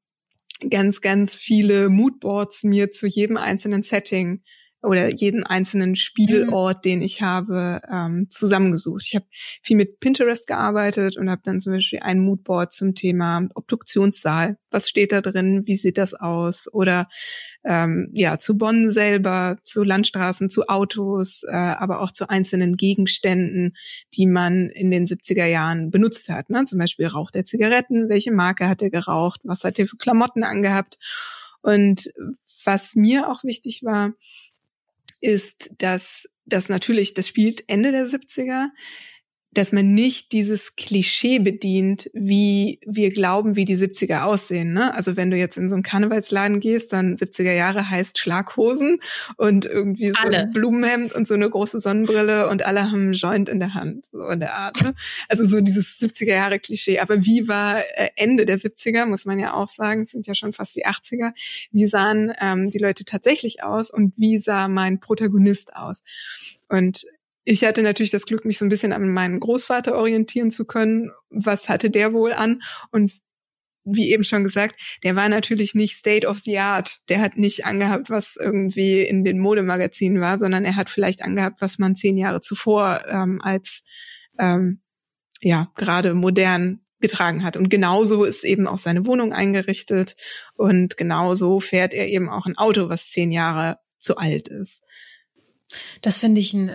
[0.68, 4.42] ganz, ganz viele Moodboards mir zu jedem einzelnen Setting
[4.82, 6.82] oder jeden einzelnen Spielort, mhm.
[6.82, 9.04] den ich habe, ähm, zusammengesucht.
[9.06, 9.26] Ich habe
[9.62, 14.56] viel mit Pinterest gearbeitet und habe dann zum Beispiel ein Moodboard zum Thema Obduktionssaal.
[14.70, 15.62] Was steht da drin?
[15.66, 16.72] Wie sieht das aus?
[16.72, 17.08] Oder
[17.64, 23.76] ähm, ja, zu Bonn selber, zu Landstraßen, zu Autos, äh, aber auch zu einzelnen Gegenständen,
[24.14, 26.48] die man in den 70er Jahren benutzt hat.
[26.48, 26.64] Ne?
[26.64, 30.42] Zum Beispiel Rauch der Zigaretten, welche Marke hat er geraucht, was hat er für Klamotten
[30.42, 30.98] angehabt.
[31.62, 32.10] Und
[32.64, 34.12] was mir auch wichtig war,
[35.20, 38.68] ist, dass das natürlich, das spielt Ende der 70er,
[39.52, 44.72] dass man nicht dieses Klischee bedient, wie wir glauben, wie die 70er aussehen.
[44.72, 44.94] Ne?
[44.94, 49.00] Also wenn du jetzt in so einen Karnevalsladen gehst, dann 70er Jahre heißt Schlaghosen
[49.36, 50.38] und irgendwie so alle.
[50.38, 54.06] ein Blumenhemd und so eine große Sonnenbrille und alle haben einen Joint in der Hand,
[54.12, 54.80] so in der Art.
[54.82, 54.94] Ne?
[55.28, 57.00] Also so dieses 70er Jahre Klischee.
[57.00, 60.34] Aber wie war äh, Ende der 70er, muss man ja auch sagen, es sind ja
[60.34, 61.32] schon fast die 80er,
[61.72, 66.04] wie sahen ähm, die Leute tatsächlich aus und wie sah mein Protagonist aus?
[66.68, 67.04] Und
[67.44, 71.10] ich hatte natürlich das Glück, mich so ein bisschen an meinen Großvater orientieren zu können.
[71.30, 72.62] Was hatte der wohl an?
[72.90, 73.12] Und
[73.84, 77.00] wie eben schon gesagt, der war natürlich nicht State of the Art.
[77.08, 81.60] Der hat nicht angehabt, was irgendwie in den Modemagazinen war, sondern er hat vielleicht angehabt,
[81.60, 83.82] was man zehn Jahre zuvor ähm, als
[84.38, 84.80] ähm,
[85.40, 87.56] ja gerade modern getragen hat.
[87.56, 90.16] Und genauso ist eben auch seine Wohnung eingerichtet
[90.54, 94.82] und genauso fährt er eben auch ein Auto, was zehn Jahre zu alt ist.
[96.02, 96.70] Das finde ich ein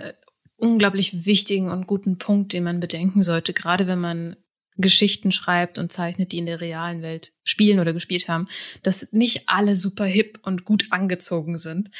[0.56, 4.36] unglaublich wichtigen und guten Punkt, den man bedenken sollte, gerade wenn man
[4.78, 8.46] Geschichten schreibt und zeichnet, die in der realen Welt spielen oder gespielt haben,
[8.82, 11.90] dass nicht alle super hip und gut angezogen sind.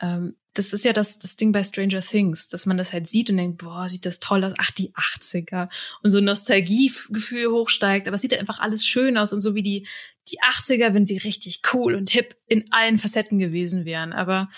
[0.00, 3.28] Ähm, das ist ja das, das Ding bei Stranger Things, dass man das halt sieht
[3.28, 5.68] und denkt, boah, sieht das toll aus, ach, die 80er
[6.02, 9.64] und so Nostalgiegefühl hochsteigt, aber es sieht halt einfach alles schön aus und so wie
[9.64, 9.86] die,
[10.28, 14.12] die 80er, wenn sie richtig cool und hip in allen Facetten gewesen wären.
[14.12, 14.48] Aber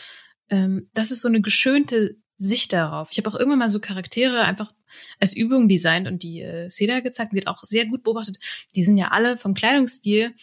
[0.51, 3.09] ähm, das ist so eine geschönte Sicht darauf.
[3.11, 4.73] Ich habe auch irgendwann mal so Charaktere einfach
[5.19, 7.33] als Übung designt und die äh, Seda gezeigt.
[7.33, 8.39] Sie hat auch sehr gut beobachtet.
[8.75, 10.35] Die sind ja alle vom Kleidungsstil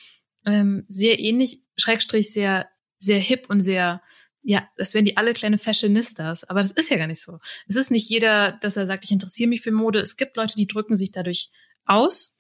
[0.46, 4.02] ähm, sehr ähnlich, Schrägstrich sehr, sehr hip und sehr,
[4.42, 6.44] ja, das wären die alle kleine Fashionistas.
[6.46, 7.38] Aber das ist ja gar nicht so.
[7.68, 10.00] Es ist nicht jeder, dass er sagt, ich interessiere mich für Mode.
[10.00, 11.50] Es gibt Leute, die drücken sich dadurch
[11.86, 12.38] aus.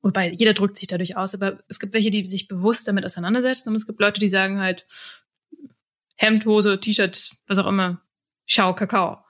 [0.00, 3.70] Wobei jeder drückt sich dadurch aus, aber es gibt welche, die sich bewusst damit auseinandersetzen
[3.70, 4.86] und es gibt Leute, die sagen halt
[6.16, 8.03] Hemd, Hose, T-Shirt, was auch immer,
[8.46, 9.24] Schau Kakao.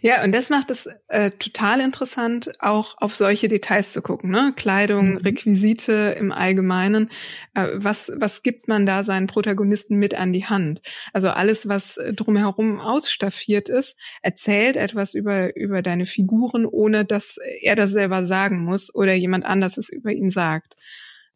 [0.00, 4.30] Ja, und das macht es äh, total interessant, auch auf solche Details zu gucken.
[4.30, 4.52] Ne?
[4.56, 5.16] Kleidung, mhm.
[5.18, 7.10] Requisite im Allgemeinen.
[7.54, 10.80] Äh, was, was gibt man da seinen Protagonisten mit an die Hand?
[11.12, 17.76] Also alles, was drumherum ausstaffiert ist, erzählt etwas über, über deine Figuren, ohne dass er
[17.76, 20.76] das selber sagen muss oder jemand anders es über ihn sagt.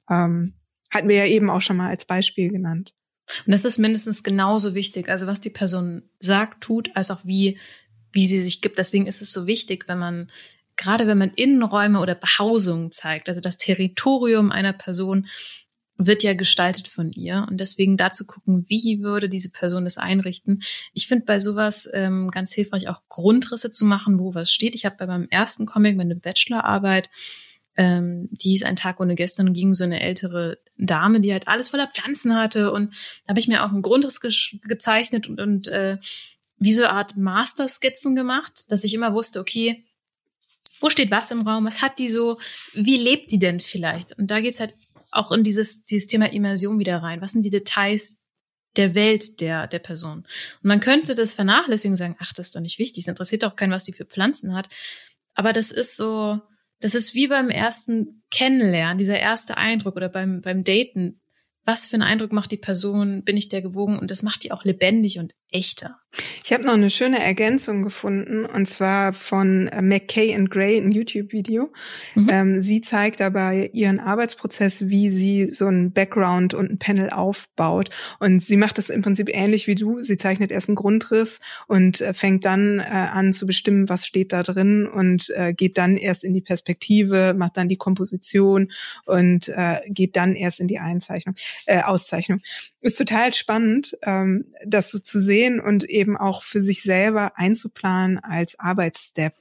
[0.09, 0.55] Ähm,
[0.91, 2.95] hatten wir ja eben auch schon mal als Beispiel genannt.
[3.47, 7.59] Und das ist mindestens genauso wichtig, also was die Person sagt, tut, als auch wie,
[8.13, 8.79] wie sie sich gibt.
[8.79, 10.27] Deswegen ist es so wichtig, wenn man,
[10.77, 15.29] gerade wenn man Innenräume oder Behausungen zeigt, also das Territorium einer Person
[15.99, 20.63] wird ja gestaltet von ihr und deswegen dazu gucken, wie würde diese Person das einrichten.
[20.93, 24.75] Ich finde bei sowas ähm, ganz hilfreich auch Grundrisse zu machen, wo was steht.
[24.75, 27.11] Ich habe bei meinem ersten Comic, meine Bachelorarbeit,
[27.77, 31.49] ähm, die hieß Ein Tag ohne gestern und ging so eine ältere Dame, die halt
[31.49, 32.73] alles voller Pflanzen hatte.
[32.73, 34.33] Und da habe ich mir auch einen Grundriss ge
[34.63, 35.99] gezeichnet und, und äh,
[36.59, 39.85] wie so eine Art Masterskizzen gemacht, dass ich immer wusste, okay,
[40.81, 42.39] wo steht was im Raum, was hat die so,
[42.75, 44.19] wie lebt die denn vielleicht?
[44.19, 44.75] Und da geht's halt
[45.11, 47.21] auch in dieses, dieses Thema Immersion wieder rein.
[47.21, 48.25] Was sind die Details
[48.77, 50.19] der Welt der, der Person?
[50.19, 53.45] Und man könnte das vernachlässigen und sagen, ach, das ist doch nicht wichtig, es interessiert
[53.45, 54.69] doch keinen, was sie für Pflanzen hat.
[55.35, 56.41] Aber das ist so,
[56.83, 61.21] das ist wie beim ersten Kennenlernen, dieser erste Eindruck oder beim, beim Daten.
[61.65, 63.23] Was für einen Eindruck macht die Person?
[63.23, 63.99] Bin ich der gewogen?
[63.99, 66.03] Und das macht die auch lebendig und echter.
[66.45, 70.93] Ich habe noch eine schöne Ergänzung gefunden und zwar von äh, McKay and Gray, ein
[70.93, 71.73] YouTube-Video.
[72.15, 72.29] Mhm.
[72.31, 77.89] Ähm, sie zeigt dabei ihren Arbeitsprozess, wie sie so ein Background und ein Panel aufbaut.
[78.21, 80.03] Und sie macht das im Prinzip ähnlich wie du.
[80.03, 84.35] Sie zeichnet erst einen Grundriss und äh, fängt dann äh, an zu bestimmen, was steht
[84.35, 88.71] da drin und äh, geht dann erst in die Perspektive, macht dann die Komposition
[89.07, 92.41] und äh, geht dann erst in die Einzeichnung, äh, Auszeichnung.
[92.83, 98.19] Ist total spannend, ähm, das so zu sehen und eben auch für sich selber einzuplanen
[98.19, 99.35] als Arbeitsstep.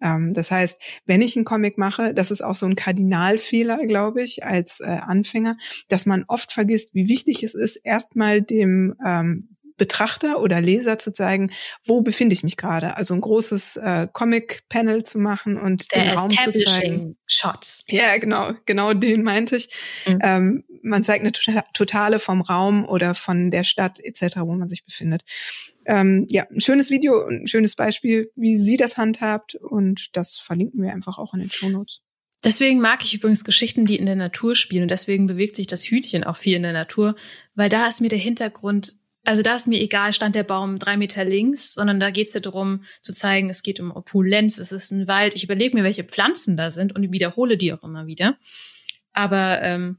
[0.00, 4.22] Ähm, das heißt, wenn ich einen Comic mache, das ist auch so ein Kardinalfehler, glaube
[4.22, 5.56] ich, als äh, Anfänger,
[5.88, 11.12] dass man oft vergisst, wie wichtig es ist, erstmal dem ähm, Betrachter oder Leser zu
[11.12, 11.52] zeigen,
[11.84, 12.96] wo befinde ich mich gerade.
[12.96, 17.16] Also ein großes äh, Comic-Panel zu machen und Der den Raum zu zeigen.
[17.26, 17.78] Shot.
[17.88, 19.70] Ja, genau, genau den meinte ich.
[20.06, 20.18] Mhm.
[20.22, 24.68] Ähm, man zeigt eine tota-, totale vom Raum oder von der Stadt etc., wo man
[24.68, 25.22] sich befindet.
[25.86, 30.82] Ähm, ja, ein schönes Video, ein schönes Beispiel, wie sie das handhabt und das verlinken
[30.82, 32.02] wir einfach auch in den Show Notes.
[32.44, 35.84] Deswegen mag ich übrigens Geschichten, die in der Natur spielen und deswegen bewegt sich das
[35.84, 37.16] Hühnchen auch viel in der Natur,
[37.54, 38.96] weil da ist mir der Hintergrund
[39.28, 42.34] also da ist mir egal, stand der Baum drei Meter links, sondern da geht es
[42.34, 45.34] ja darum zu zeigen, es geht um Opulenz, es ist ein Wald.
[45.34, 48.38] Ich überlege mir, welche Pflanzen da sind und wiederhole die auch immer wieder.
[49.12, 49.98] Aber ähm,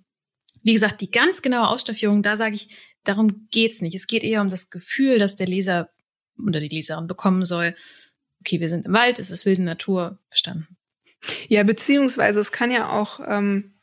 [0.63, 3.95] wie gesagt, die ganz genaue Ausstaffierung, da sage ich, darum geht's nicht.
[3.95, 5.89] Es geht eher um das Gefühl, dass der Leser
[6.37, 7.75] oder die Leserin bekommen soll,
[8.41, 10.77] okay, wir sind im Wald, es ist wilde Natur, verstanden.
[11.49, 13.73] Ja, beziehungsweise es kann ja auch ähm,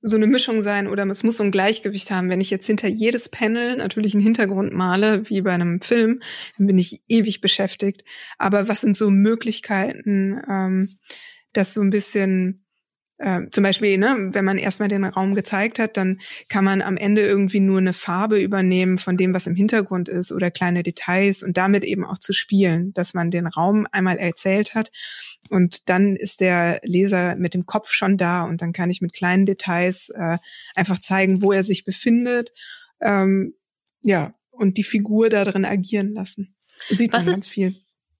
[0.00, 2.30] so eine Mischung sein oder es muss so ein Gleichgewicht haben.
[2.30, 6.20] Wenn ich jetzt hinter jedes Panel natürlich einen Hintergrund male, wie bei einem Film,
[6.56, 8.04] dann bin ich ewig beschäftigt.
[8.38, 10.94] Aber was sind so Möglichkeiten, ähm,
[11.52, 12.65] das so ein bisschen
[13.18, 16.96] äh, zum Beispiel, ne, wenn man erstmal den Raum gezeigt hat, dann kann man am
[16.96, 21.42] Ende irgendwie nur eine Farbe übernehmen von dem, was im Hintergrund ist oder kleine Details
[21.42, 24.90] und damit eben auch zu spielen, dass man den Raum einmal erzählt hat
[25.48, 29.12] und dann ist der Leser mit dem Kopf schon da und dann kann ich mit
[29.12, 30.38] kleinen Details äh,
[30.74, 32.52] einfach zeigen, wo er sich befindet,
[33.00, 33.54] ähm,
[34.02, 36.54] ja, und die Figur da drin agieren lassen.
[36.88, 37.74] Sieht was man ist, ganz viel.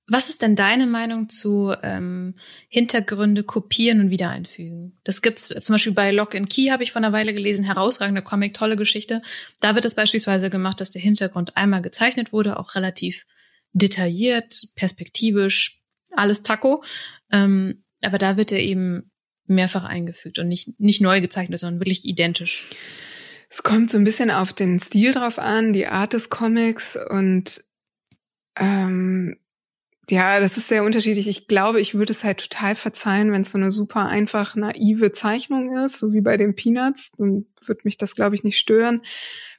[0.09, 2.35] Was ist denn deine Meinung zu ähm,
[2.69, 4.97] Hintergründe kopieren und wieder einfügen?
[5.03, 8.23] Das gibt's zum Beispiel bei Lock and Key, habe ich vor einer Weile gelesen, herausragende
[8.23, 9.21] Comic, tolle Geschichte.
[9.61, 13.27] Da wird es beispielsweise gemacht, dass der Hintergrund einmal gezeichnet wurde, auch relativ
[13.73, 16.85] detailliert, perspektivisch, alles Taco.
[17.33, 19.11] Ähm, aber da wird er eben
[19.47, 22.69] mehrfach eingefügt und nicht, nicht neu gezeichnet, sondern wirklich identisch.
[23.49, 27.65] Es kommt so ein bisschen auf den Stil drauf an, die Art des Comics und
[28.59, 29.37] ähm,
[30.09, 31.27] ja, das ist sehr unterschiedlich.
[31.27, 35.13] Ich glaube, ich würde es halt total verzeihen, wenn es so eine super einfach naive
[35.13, 37.13] Zeichnung ist, so wie bei den Peanuts.
[37.19, 39.03] Dann würde mich das, glaube ich, nicht stören.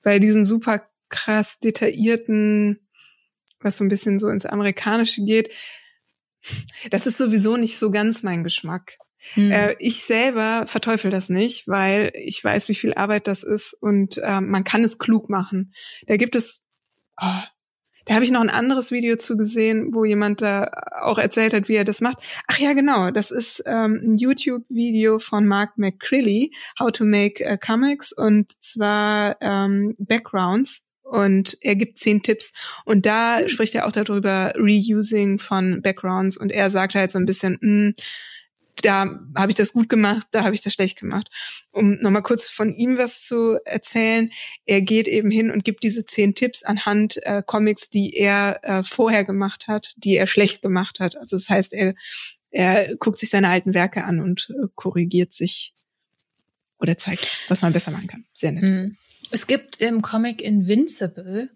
[0.03, 2.87] Bei diesen super krass detaillierten,
[3.59, 5.53] was so ein bisschen so ins Amerikanische geht,
[6.91, 8.97] das ist sowieso nicht so ganz mein Geschmack.
[9.33, 9.51] Hm.
[9.51, 14.17] Äh, ich selber verteufel das nicht, weil ich weiß, wie viel Arbeit das ist und
[14.19, 15.73] äh, man kann es klug machen.
[16.05, 16.63] Da gibt es,
[17.19, 17.41] oh,
[18.07, 21.67] da habe ich noch ein anderes Video zu gesehen, wo jemand da auch erzählt hat,
[21.67, 22.17] wie er das macht.
[22.47, 27.57] Ach ja, genau, das ist ähm, ein YouTube-Video von Mark McCrilly, How to Make uh,
[27.57, 30.83] Comics, und zwar ähm, Backgrounds.
[31.03, 32.51] Und er gibt zehn Tipps.
[32.83, 36.35] Und da spricht er auch darüber, Reusing von Backgrounds.
[36.35, 37.95] Und er sagt halt so ein bisschen, mh, hm,
[38.85, 41.29] da habe ich das gut gemacht, da habe ich das schlecht gemacht.
[41.71, 44.31] Um nochmal kurz von ihm was zu erzählen,
[44.65, 48.83] er geht eben hin und gibt diese zehn Tipps anhand äh, Comics, die er äh,
[48.83, 51.17] vorher gemacht hat, die er schlecht gemacht hat.
[51.17, 51.93] Also das heißt, er,
[52.51, 55.73] er guckt sich seine alten Werke an und äh, korrigiert sich
[56.79, 58.25] oder zeigt, was man besser machen kann.
[58.33, 58.63] Sehr nett.
[58.63, 58.97] Mhm.
[59.31, 61.49] Es gibt im Comic Invincible,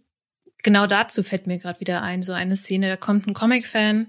[0.64, 4.08] genau dazu fällt mir gerade wieder ein, so eine Szene, da kommt ein Comic-Fan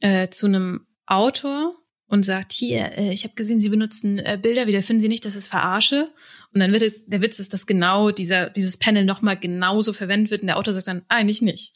[0.00, 1.76] äh, zu einem Autor
[2.08, 5.24] und sagt, hier, äh, ich habe gesehen, Sie benutzen äh, Bilder wieder, finden Sie nicht,
[5.24, 6.08] dass es verarsche?
[6.52, 10.42] Und dann wird der Witz ist, dass genau dieser, dieses Panel nochmal genauso verwendet wird
[10.42, 11.74] und der Autor sagt dann, eigentlich nicht.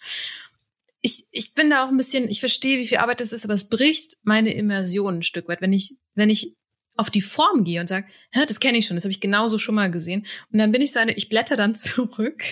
[1.02, 3.54] Ich, ich bin da auch ein bisschen, ich verstehe, wie viel Arbeit das ist, aber
[3.54, 6.54] es bricht meine Immersion ein Stück weit, wenn ich, wenn ich
[6.96, 9.74] auf die Form gehe und sage, das kenne ich schon, das habe ich genauso schon
[9.74, 10.26] mal gesehen.
[10.52, 12.44] Und dann bin ich so eine, ich blätter dann zurück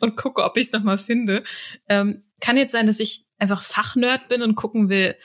[0.00, 1.42] und gucke, ob ich es nochmal finde.
[1.88, 5.16] Ähm, kann jetzt sein, dass ich einfach Fachnerd bin und gucken will,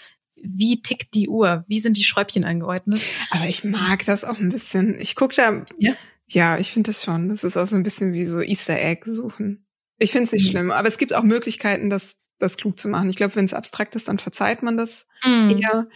[0.44, 1.64] wie tickt die Uhr?
[1.68, 3.02] Wie sind die Schräubchen angeordnet?
[3.32, 5.00] Aber ich mag das auch ein bisschen.
[5.00, 5.94] Ich gucke da, ja,
[6.28, 7.30] ja ich finde das schon.
[7.30, 9.66] Das ist auch so ein bisschen wie so Easter Egg suchen.
[9.98, 10.50] Ich finde es nicht mhm.
[10.50, 13.10] schlimm, aber es gibt auch Möglichkeiten, das, das klug zu machen.
[13.10, 15.50] Ich glaube, wenn es abstrakt ist, dann verzeiht man das mhm.
[15.50, 15.88] eher.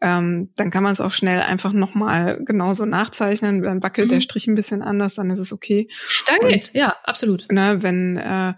[0.00, 3.62] Ähm, dann kann man es auch schnell einfach nochmal genauso nachzeichnen.
[3.62, 4.14] Dann wackelt mhm.
[4.14, 5.88] der Strich ein bisschen anders, dann ist es okay.
[6.26, 7.50] Dann geht's, ja, absolut.
[7.50, 8.54] Ne, wenn äh,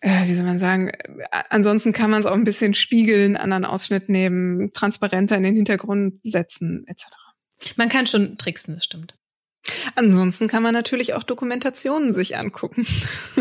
[0.00, 3.64] äh, wie soll man sagen, äh, ansonsten kann man es auch ein bisschen spiegeln, anderen
[3.64, 7.04] Ausschnitt nehmen, transparenter in den Hintergrund setzen, etc.
[7.76, 9.14] Man kann schon tricksen, das stimmt.
[9.94, 12.86] Ansonsten kann man natürlich auch Dokumentationen sich angucken.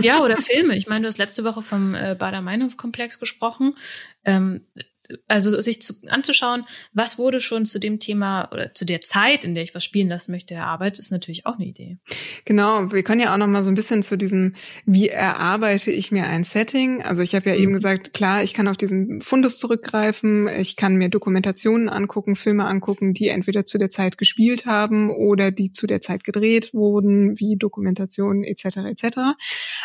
[0.02, 0.76] Ja, oder Filme.
[0.76, 3.76] Ich meine, du hast letzte Woche vom äh, Bader-Meinhof-Komplex gesprochen.
[4.26, 4.66] Ähm,
[5.28, 9.56] also sich zu, anzuschauen, was wurde schon zu dem Thema oder zu der Zeit, in
[9.56, 11.98] der ich was spielen lassen möchte, erarbeitet, ist natürlich auch eine Idee.
[12.46, 14.56] Genau, wir können ja auch noch mal so ein bisschen zu diesem,
[14.86, 17.02] wie erarbeite ich mir ein Setting?
[17.02, 17.62] Also ich habe ja mhm.
[17.62, 22.66] eben gesagt, klar, ich kann auf diesen Fundus zurückgreifen, ich kann mir Dokumentationen angucken, Filme
[22.66, 27.40] angucken, die entweder zu der Zeit gespielt haben oder die zu der Zeit gedreht wurden,
[27.40, 28.78] wie Dokumentationen etc.
[28.90, 29.18] etc.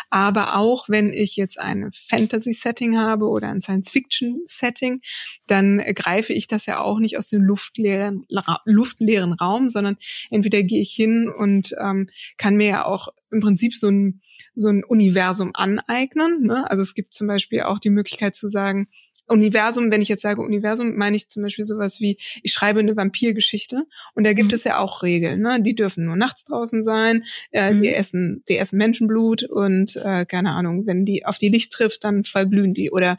[0.09, 5.01] Aber auch wenn ich jetzt ein Fantasy-Setting habe oder ein Science-Fiction-Setting,
[5.47, 8.25] dann greife ich das ja auch nicht aus dem luftleeren,
[8.65, 9.97] luftleeren Raum, sondern
[10.29, 14.21] entweder gehe ich hin und ähm, kann mir ja auch im Prinzip so ein,
[14.55, 16.43] so ein Universum aneignen.
[16.43, 16.69] Ne?
[16.69, 18.87] Also es gibt zum Beispiel auch die Möglichkeit zu sagen,
[19.27, 22.95] Universum, wenn ich jetzt sage Universum, meine ich zum Beispiel sowas wie, ich schreibe eine
[22.95, 24.55] Vampirgeschichte und da gibt mhm.
[24.55, 25.41] es ja auch Regeln.
[25.41, 25.61] Ne?
[25.61, 27.81] Die dürfen nur nachts draußen sein, äh, mhm.
[27.81, 32.03] die essen, die essen Menschenblut und äh, keine Ahnung, wenn die auf die Licht trifft,
[32.03, 32.91] dann verglühen die.
[32.91, 33.17] Oder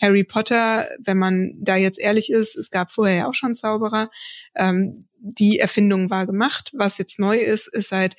[0.00, 4.10] Harry Potter, wenn man da jetzt ehrlich ist, es gab vorher ja auch schon Zauberer,
[4.54, 6.70] ähm, die Erfindung war gemacht.
[6.74, 8.16] Was jetzt neu ist, ist halt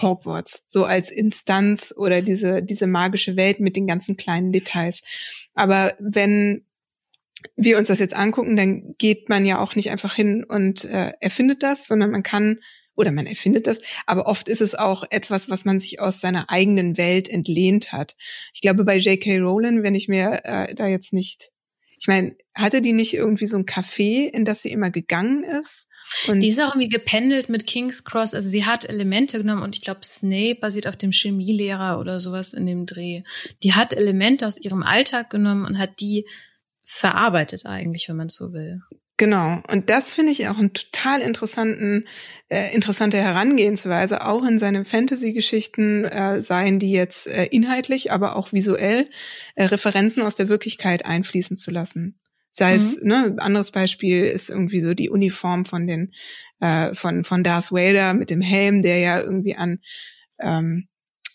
[0.00, 5.02] Hogwarts, so als Instanz oder diese, diese magische Welt mit den ganzen kleinen Details.
[5.54, 6.65] Aber wenn
[7.56, 11.12] wir uns das jetzt angucken, dann geht man ja auch nicht einfach hin und äh,
[11.20, 12.58] erfindet das, sondern man kann
[12.96, 16.50] oder man erfindet das, aber oft ist es auch etwas, was man sich aus seiner
[16.50, 18.16] eigenen Welt entlehnt hat.
[18.54, 19.38] Ich glaube, bei J.K.
[19.38, 21.50] Rowling, wenn ich mir äh, da jetzt nicht,
[21.98, 25.88] ich meine, hatte die nicht irgendwie so ein Café, in das sie immer gegangen ist?
[26.28, 28.34] Und die ist auch irgendwie gependelt mit King's Cross.
[28.34, 32.54] Also sie hat Elemente genommen und ich glaube, Snape basiert auf dem Chemielehrer oder sowas
[32.54, 33.22] in dem Dreh.
[33.62, 36.26] Die hat Elemente aus ihrem Alltag genommen und hat die
[36.86, 38.80] verarbeitet eigentlich, wenn man so will.
[39.18, 39.62] Genau.
[39.70, 42.06] Und das finde ich auch einen total interessanten,
[42.48, 48.52] äh, interessante Herangehensweise, auch in seine Fantasy-Geschichten, äh, seien die jetzt äh, inhaltlich, aber auch
[48.52, 49.08] visuell,
[49.54, 52.20] äh, Referenzen aus der Wirklichkeit einfließen zu lassen.
[52.50, 52.76] Sei mhm.
[52.76, 56.12] es, ne, anderes Beispiel ist irgendwie so die Uniform von den,
[56.60, 59.78] äh, von, von Darth Vader mit dem Helm, der ja irgendwie an
[60.40, 60.88] ähm,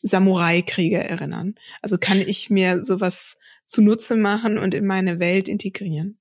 [0.03, 1.55] Samurai-Kriege erinnern.
[1.81, 3.37] Also kann ich mir sowas
[3.71, 6.19] zunutze machen und in meine Welt integrieren.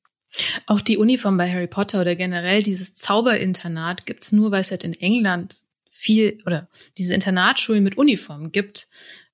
[0.66, 4.84] Auch die Uniform bei Harry Potter oder generell dieses Zauberinternat gibt's nur, weil es halt
[4.84, 8.86] in England viel oder diese Internatsschulen mit Uniform gibt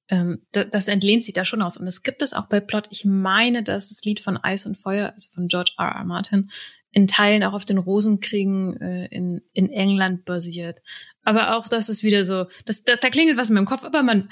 [0.08, 1.76] ähm, das, das entlehnt sich da schon aus.
[1.76, 2.88] Und es gibt es auch bei Plot.
[2.90, 5.86] Ich meine, dass das Lied von Eis und Feuer, also von George R.
[5.86, 6.04] R.
[6.04, 6.50] Martin,
[6.92, 10.80] in Teilen auch auf den Rosenkriegen äh, in, in England basiert.
[11.26, 14.04] Aber auch das ist wieder so, das, da, da klingelt was in meinem Kopf, aber
[14.04, 14.30] man,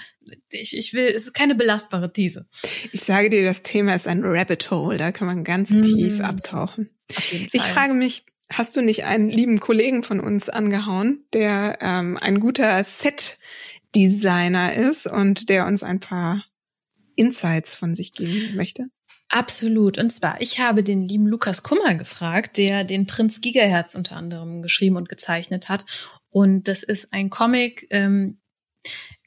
[0.53, 2.47] ich, ich will, es ist keine belastbare These.
[2.93, 5.83] Ich sage dir, das Thema ist ein Rabbit Hole, da kann man ganz mhm.
[5.83, 6.91] tief abtauchen.
[7.53, 12.39] Ich frage mich, hast du nicht einen lieben Kollegen von uns angehauen, der ähm, ein
[12.39, 13.39] guter Set
[13.97, 16.45] Designer ist und der uns ein paar
[17.17, 18.85] Insights von sich geben möchte.
[19.29, 19.99] Absolut.
[19.99, 24.63] Und zwar, ich habe den lieben Lukas Kummer gefragt, der den Prinz Gigahertz unter anderem
[24.63, 25.85] geschrieben und gezeichnet hat.
[26.35, 27.87] Und das ist ein Comic.
[27.91, 28.39] Ähm,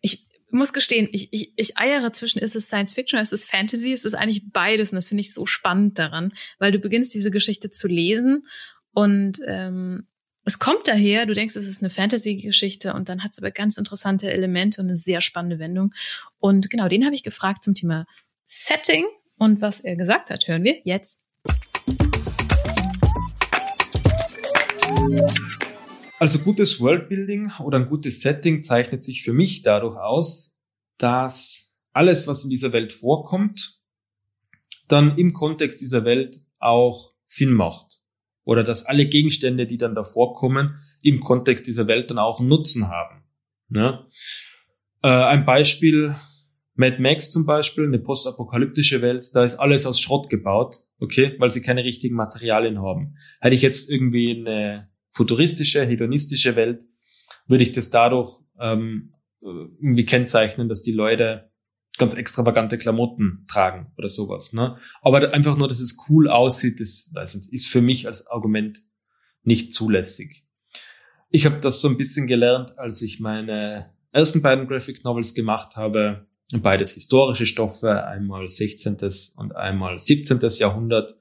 [0.01, 3.93] ich muss gestehen, ich, ich, ich eiere zwischen, ist es Science Fiction, ist es Fantasy,
[3.93, 4.91] ist es eigentlich beides.
[4.91, 8.45] Und das finde ich so spannend daran, weil du beginnst diese Geschichte zu lesen
[8.91, 10.08] und ähm,
[10.43, 13.78] es kommt daher, du denkst, es ist eine Fantasy-Geschichte und dann hat es aber ganz
[13.78, 15.93] interessante Elemente und eine sehr spannende Wendung.
[16.39, 18.05] Und genau, den habe ich gefragt zum Thema
[18.47, 19.05] Setting
[19.38, 21.22] und was er gesagt hat, hören wir jetzt.
[26.20, 30.57] Also gutes Worldbuilding oder ein gutes Setting zeichnet sich für mich dadurch aus,
[30.97, 33.80] dass alles, was in dieser Welt vorkommt,
[34.88, 37.99] dann im Kontext dieser Welt auch Sinn macht
[38.45, 42.49] oder dass alle Gegenstände, die dann davor kommen, im Kontext dieser Welt dann auch einen
[42.49, 43.24] Nutzen haben.
[43.70, 44.07] Ja?
[45.03, 46.15] Äh, ein Beispiel,
[46.74, 51.51] Mad Max zum Beispiel, eine postapokalyptische Welt, da ist alles aus Schrott gebaut, okay, weil
[51.51, 53.18] sie keine richtigen Materialien haben.
[53.39, 56.86] Hätte ich jetzt irgendwie eine futuristische, hedonistische Welt,
[57.47, 61.51] würde ich das dadurch ähm, irgendwie kennzeichnen, dass die Leute
[61.97, 64.53] ganz extravagante Klamotten tragen oder sowas.
[64.53, 64.78] Ne?
[65.01, 68.80] Aber einfach nur, dass es cool aussieht, das weiß nicht, ist für mich als Argument
[69.43, 70.45] nicht zulässig.
[71.30, 75.76] Ich habe das so ein bisschen gelernt, als ich meine ersten beiden Graphic Novels gemacht
[75.76, 76.28] habe.
[76.53, 78.97] Beides historische Stoffe, einmal 16.
[79.36, 80.39] und einmal 17.
[80.59, 81.18] Jahrhundert.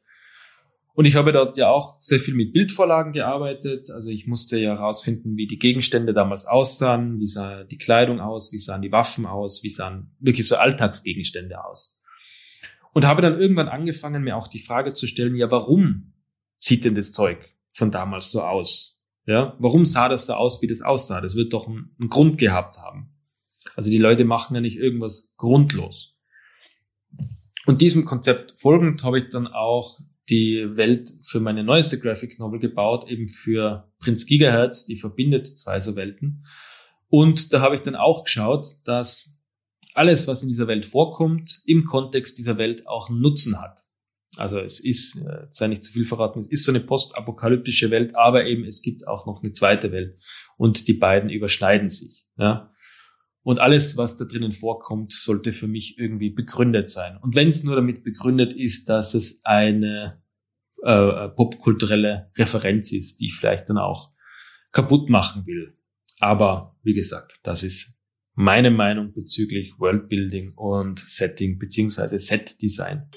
[0.97, 3.91] Und ich habe dort ja auch sehr viel mit Bildvorlagen gearbeitet.
[3.91, 8.51] Also ich musste ja herausfinden, wie die Gegenstände damals aussahen, wie sah die Kleidung aus,
[8.55, 12.01] wie sahen die Waffen aus, wie sahen wirklich so Alltagsgegenstände aus.
[12.95, 16.15] Und habe dann irgendwann angefangen, mir auch die Frage zu stellen, ja, warum
[16.59, 19.03] sieht denn das Zeug von damals so aus?
[19.27, 21.21] Ja, warum sah das so aus, wie das aussah?
[21.21, 23.11] Das wird doch einen, einen Grund gehabt haben.
[23.75, 26.17] Also die Leute machen ja nicht irgendwas grundlos.
[27.67, 32.59] Und diesem Konzept folgend habe ich dann auch die Welt für meine neueste Graphic Novel
[32.59, 36.45] gebaut, eben für Prinz Gigahertz, die verbindet zwei so Welten.
[37.09, 39.39] Und da habe ich dann auch geschaut, dass
[39.95, 43.81] alles, was in dieser Welt vorkommt, im Kontext dieser Welt auch Nutzen hat.
[44.37, 48.15] Also es ist, äh, sei nicht zu viel verraten, es ist so eine postapokalyptische Welt,
[48.15, 50.19] aber eben es gibt auch noch eine zweite Welt
[50.59, 52.27] und die beiden überschneiden sich.
[52.37, 52.71] Ja?
[53.47, 57.17] Und alles, was da drinnen vorkommt, sollte für mich irgendwie begründet sein.
[57.23, 60.21] Und wenn es nur damit begründet ist, dass es eine
[60.83, 64.11] äh, äh, popkulturelle Referenz ist, die ich vielleicht dann auch
[64.73, 65.79] kaputt machen will.
[66.19, 67.95] Aber wie gesagt, das ist
[68.35, 73.09] meine Meinung bezüglich Worldbuilding und Setting beziehungsweise Set-Design.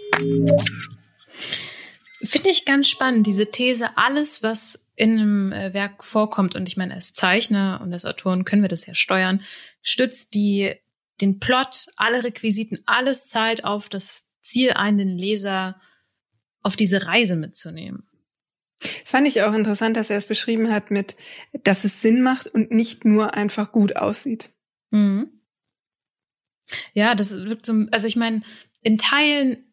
[2.21, 6.75] Finde ich ganz spannend, diese These, alles, was in einem äh, Werk vorkommt, und ich
[6.75, 9.41] meine, als Zeichner und als Autoren können wir das ja steuern,
[9.81, 10.75] stützt die,
[11.21, 15.79] den Plot, alle Requisiten, alles Zeit auf das Ziel ein, den Leser
[16.61, 18.09] auf diese Reise mitzunehmen.
[18.79, 21.15] Das fand ich auch interessant, dass er es beschrieben hat mit,
[21.63, 24.51] dass es Sinn macht und nicht nur einfach gut aussieht.
[24.91, 25.41] Mhm.
[26.93, 28.41] Ja, das wirkt so, also ich meine,
[28.81, 29.68] in Teilen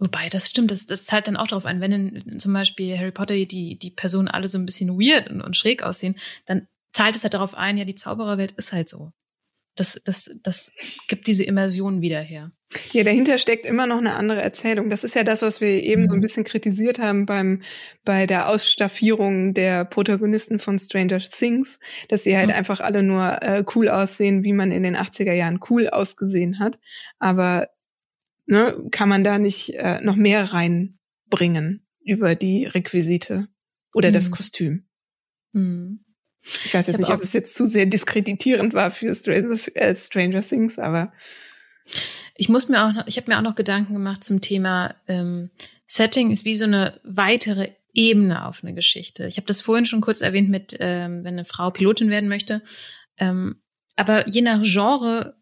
[0.00, 3.12] Wobei, das stimmt, das, das zahlt dann auch darauf ein, wenn in, zum Beispiel Harry
[3.12, 7.14] Potter die, die Personen alle so ein bisschen weird und, und schräg aussehen, dann zahlt
[7.14, 9.12] es halt darauf ein, ja, die Zaubererwelt ist halt so.
[9.76, 10.72] Das, das, das
[11.06, 12.50] gibt diese Immersion wieder her.
[12.92, 14.90] Ja, dahinter steckt immer noch eine andere Erzählung.
[14.90, 16.22] Das ist ja das, was wir eben so ein mhm.
[16.22, 17.62] bisschen kritisiert haben beim,
[18.04, 21.78] bei der Ausstaffierung der Protagonisten von Stranger Things,
[22.08, 22.54] dass sie halt mhm.
[22.54, 26.78] einfach alle nur äh, cool aussehen, wie man in den 80er Jahren cool ausgesehen hat.
[27.18, 27.68] Aber
[28.50, 33.48] ne, kann man da nicht äh, noch mehr reinbringen über die Requisite
[33.94, 34.14] oder mhm.
[34.14, 34.88] das Kostüm.
[35.52, 36.04] Mhm.
[36.64, 39.94] Ich weiß jetzt ich nicht, ob es jetzt zu sehr diskreditierend war für Stranger, äh,
[39.94, 41.12] Stranger Things, aber
[42.34, 45.50] ich muss mir auch noch, ich habe mir auch noch Gedanken gemacht zum Thema ähm,
[45.86, 49.26] Setting ist wie so eine weitere Ebene auf eine Geschichte.
[49.26, 52.62] Ich habe das vorhin schon kurz erwähnt mit, ähm, wenn eine Frau Pilotin werden möchte.
[53.18, 53.60] Ähm,
[53.96, 55.39] aber je nach Genre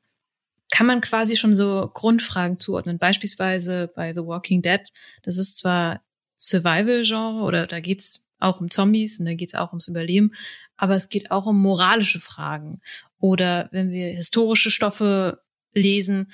[0.71, 2.99] kann man quasi schon so Grundfragen zuordnen.
[2.99, 4.83] Beispielsweise bei The Walking Dead,
[5.23, 6.03] das ist zwar
[6.39, 10.33] Survival-Genre oder da geht's auch um Zombies und da geht's auch ums Überleben,
[10.77, 12.81] aber es geht auch um moralische Fragen.
[13.19, 15.43] Oder wenn wir historische Stoffe
[15.75, 16.31] lesen,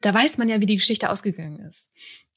[0.00, 1.90] da weiß man ja, wie die Geschichte ausgegangen ist.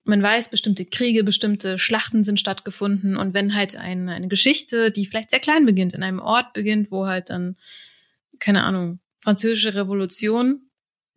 [0.04, 5.06] Man weiß, bestimmte Kriege, bestimmte Schlachten sind stattgefunden und wenn halt eine, eine Geschichte, die
[5.06, 7.56] vielleicht sehr klein beginnt, in einem Ort beginnt, wo halt dann,
[8.40, 10.69] keine Ahnung, französische Revolution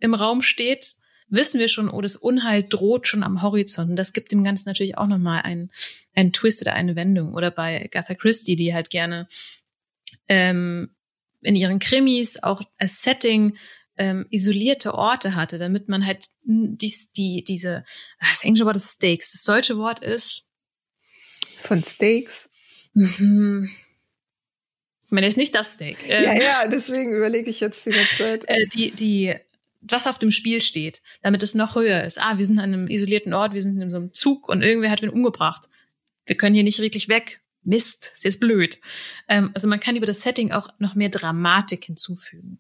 [0.02, 0.96] im Raum steht,
[1.28, 3.90] wissen wir schon, oh, das Unheil droht schon am Horizont.
[3.90, 5.70] Und das gibt dem Ganzen natürlich auch nochmal einen,
[6.14, 7.34] einen Twist oder eine Wendung.
[7.34, 9.28] Oder bei Gatha Christie, die halt gerne
[10.28, 10.90] ähm,
[11.40, 13.56] in ihren Krimis auch als Setting
[13.96, 17.84] ähm, isolierte Orte hatte, damit man halt dies, die, diese,
[18.18, 19.32] ah, das englische Wort ist Steaks.
[19.32, 20.48] Das deutsche Wort ist
[21.58, 22.50] von Steaks.
[22.94, 23.70] Mhm.
[25.04, 25.98] Ich meine, ist nicht das Steak.
[26.08, 28.44] Ähm, ja, ja, deswegen überlege ich jetzt die ganze Zeit.
[28.48, 29.34] Äh, die, die
[29.82, 32.20] was auf dem Spiel steht, damit es noch höher ist.
[32.20, 34.90] Ah, wir sind an einem isolierten Ort, wir sind in so einem Zug und irgendwer
[34.90, 35.68] hat wen umgebracht.
[36.24, 37.40] Wir können hier nicht wirklich weg.
[37.64, 38.80] Mist, ist jetzt blöd.
[39.28, 42.58] Ähm, also man kann über das Setting auch noch mehr Dramatik hinzufügen.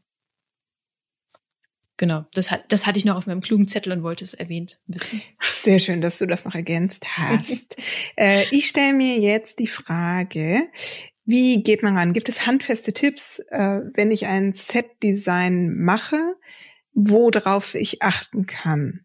[1.96, 4.80] Genau, das, hat, das hatte ich noch auf meinem klugen Zettel und wollte es erwähnt
[4.86, 5.22] wissen.
[5.62, 7.76] Sehr schön, dass du das noch ergänzt hast.
[8.16, 10.68] äh, ich stelle mir jetzt die Frage,
[11.24, 12.12] wie geht man ran?
[12.12, 16.34] Gibt es handfeste Tipps, äh, wenn ich ein Set-Design mache?
[16.94, 19.04] Worauf ich achten kann.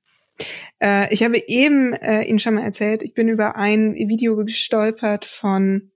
[0.80, 5.26] Äh, ich habe eben äh, Ihnen schon mal erzählt, ich bin über ein Video gestolpert
[5.26, 5.92] von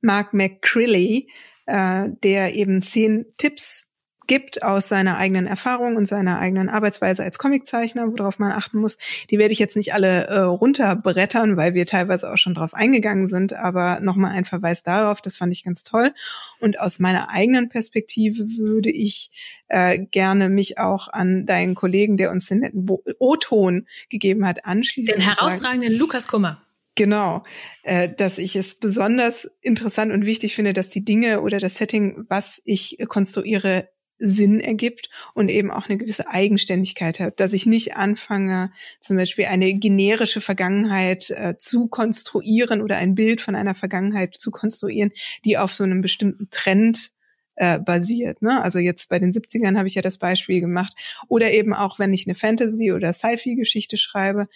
[0.00, 1.28] Mark McCrilly,
[1.66, 3.89] äh, der eben zehn Tipps
[4.30, 8.96] gibt aus seiner eigenen Erfahrung und seiner eigenen Arbeitsweise als Comiczeichner, worauf man achten muss.
[9.28, 13.26] Die werde ich jetzt nicht alle äh, runterbrettern, weil wir teilweise auch schon drauf eingegangen
[13.26, 16.14] sind, aber nochmal ein Verweis darauf, das fand ich ganz toll.
[16.60, 19.32] Und aus meiner eigenen Perspektive würde ich
[19.66, 22.86] äh, gerne mich auch an deinen Kollegen, der uns den netten
[23.18, 25.12] O-Ton gegeben hat, anschließen.
[25.12, 26.62] Den herausragenden Lukas Kummer.
[26.94, 27.42] Genau,
[27.82, 32.26] äh, dass ich es besonders interessant und wichtig finde, dass die Dinge oder das Setting,
[32.28, 33.88] was ich konstruiere,
[34.20, 39.46] Sinn ergibt und eben auch eine gewisse Eigenständigkeit hat, dass ich nicht anfange, zum Beispiel
[39.46, 45.10] eine generische Vergangenheit äh, zu konstruieren oder ein Bild von einer Vergangenheit zu konstruieren,
[45.44, 47.12] die auf so einem bestimmten Trend
[47.56, 48.42] äh, basiert.
[48.42, 48.62] Ne?
[48.62, 50.94] Also jetzt bei den 70ern habe ich ja das Beispiel gemacht.
[51.28, 54.48] Oder eben auch, wenn ich eine Fantasy- oder Sci-Fi-Geschichte schreibe,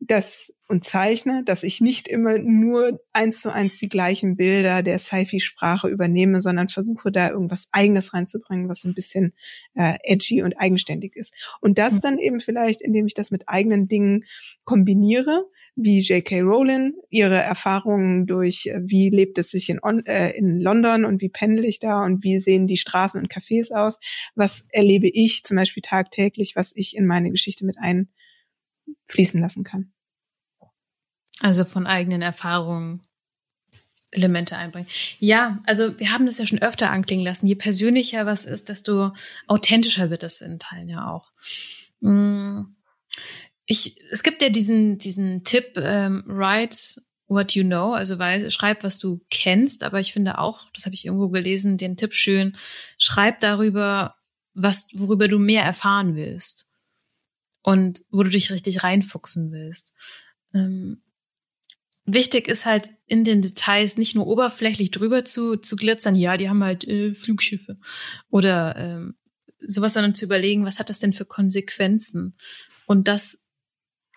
[0.00, 4.98] dass und zeichne, dass ich nicht immer nur eins zu eins die gleichen Bilder der
[4.98, 9.32] Sci-Fi-Sprache übernehme, sondern versuche da irgendwas Eigenes reinzubringen, was ein bisschen
[9.74, 11.34] äh, edgy und eigenständig ist.
[11.60, 12.00] Und das mhm.
[12.00, 14.24] dann eben vielleicht, indem ich das mit eigenen Dingen
[14.64, 15.44] kombiniere,
[15.76, 16.40] wie J.K.
[16.40, 21.28] Rowling ihre Erfahrungen durch, äh, wie lebt es sich in, äh, in London und wie
[21.28, 23.98] pendel ich da und wie sehen die Straßen und Cafés aus,
[24.34, 27.76] was erlebe ich zum Beispiel tagtäglich, was ich in meine Geschichte mit
[29.08, 29.92] einfließen lassen kann.
[31.40, 33.02] Also von eigenen Erfahrungen
[34.10, 34.88] Elemente einbringen.
[35.18, 37.46] Ja, also wir haben das ja schon öfter anklingen lassen.
[37.46, 39.12] Je persönlicher was ist, desto
[39.46, 41.32] authentischer wird es in Teilen ja auch.
[42.00, 42.62] Mm.
[43.66, 48.84] Ich, es gibt ja diesen, diesen Tipp, ähm, write what you know, also weil, schreib,
[48.84, 52.56] was du kennst, aber ich finde auch, das habe ich irgendwo gelesen, den Tipp schön,
[52.98, 54.14] schreib darüber,
[54.54, 56.66] was, worüber du mehr erfahren willst
[57.66, 59.92] und wo du dich richtig reinfuchsen willst.
[60.54, 61.02] Ähm,
[62.04, 66.48] wichtig ist halt in den Details nicht nur oberflächlich drüber zu, zu glitzern, ja, die
[66.48, 67.76] haben halt äh, Flugschiffe
[68.30, 69.16] oder ähm,
[69.58, 72.36] sowas, sondern zu überlegen, was hat das denn für Konsequenzen?
[72.86, 73.48] Und das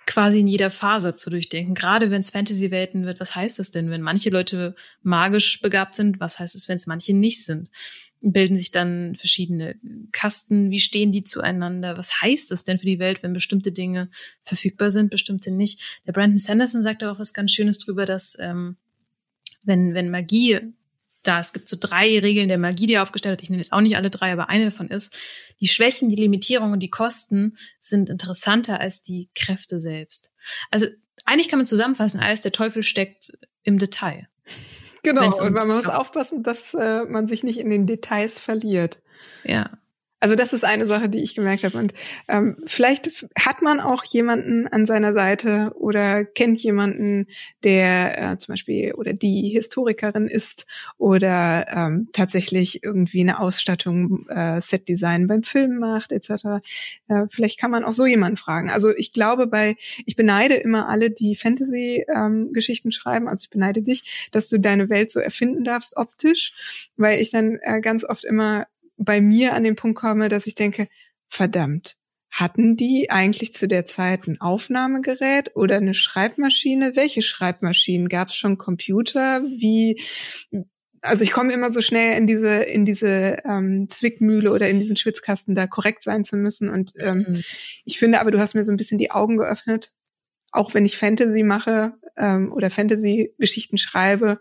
[0.06, 1.74] quasi in jeder Phase zu durchdenken.
[1.74, 6.20] Gerade wenn es Fantasy-Welten wird, was heißt das denn, wenn manche Leute magisch begabt sind?
[6.20, 7.70] Was heißt es, wenn es manche nicht sind?
[8.22, 9.76] Bilden sich dann verschiedene
[10.12, 10.72] Kasten.
[10.72, 11.98] Wie stehen die zueinander?
[11.98, 14.10] Was heißt das denn für die Welt, wenn bestimmte Dinge
[14.42, 16.02] verfügbar sind, bestimmte nicht?
[16.06, 18.78] Der Brandon Sanderson sagt auch was ganz Schönes drüber, dass ähm,
[19.64, 20.60] wenn, wenn Magie
[21.24, 23.44] da, es gibt so drei Regeln der Magie, die er aufgestellt hat.
[23.44, 25.18] Ich nenne jetzt auch nicht alle drei, aber eine davon ist,
[25.60, 30.32] die Schwächen, die Limitierungen und die Kosten sind interessanter als die Kräfte selbst.
[30.72, 30.88] Also
[31.26, 34.30] eigentlich kann man zusammenfassen, alles der Teufel steckt im Detail.
[35.04, 39.00] Genau, und man muss aufpassen, dass äh, man sich nicht in den Details verliert.
[39.44, 39.70] Ja.
[40.20, 41.78] Also das ist eine Sache, die ich gemerkt habe.
[41.78, 41.94] Und
[42.28, 47.28] ähm, vielleicht hat man auch jemanden an seiner Seite oder kennt jemanden,
[47.64, 50.66] der äh, zum Beispiel oder die Historikerin ist
[50.98, 56.62] oder ähm, tatsächlich irgendwie eine Ausstattung, äh, Setdesign beim Film macht etc.
[57.08, 58.70] Äh, vielleicht kann man auch so jemanden fragen.
[58.70, 63.28] Also ich glaube, bei ich beneide immer alle, die Fantasy-Geschichten ähm, schreiben.
[63.30, 67.60] Also ich beneide dich, dass du deine Welt so erfinden darfst optisch, weil ich dann
[67.62, 68.66] äh, ganz oft immer
[69.00, 70.88] bei mir an den Punkt komme, dass ich denke,
[71.28, 71.96] verdammt,
[72.30, 76.96] hatten die eigentlich zu der Zeit ein Aufnahmegerät oder eine Schreibmaschine?
[76.96, 78.08] Welche Schreibmaschinen?
[78.08, 79.42] Gab es schon Computer?
[79.44, 80.02] Wie?
[81.02, 84.98] Also ich komme immer so schnell in diese in diese ähm, Zwickmühle oder in diesen
[84.98, 86.70] Schwitzkasten, da korrekt sein zu müssen.
[86.70, 87.44] Und ähm, mhm.
[87.86, 89.94] ich finde, aber du hast mir so ein bisschen die Augen geöffnet.
[90.52, 94.40] Auch wenn ich Fantasy mache ähm, oder Fantasy-Geschichten schreibe,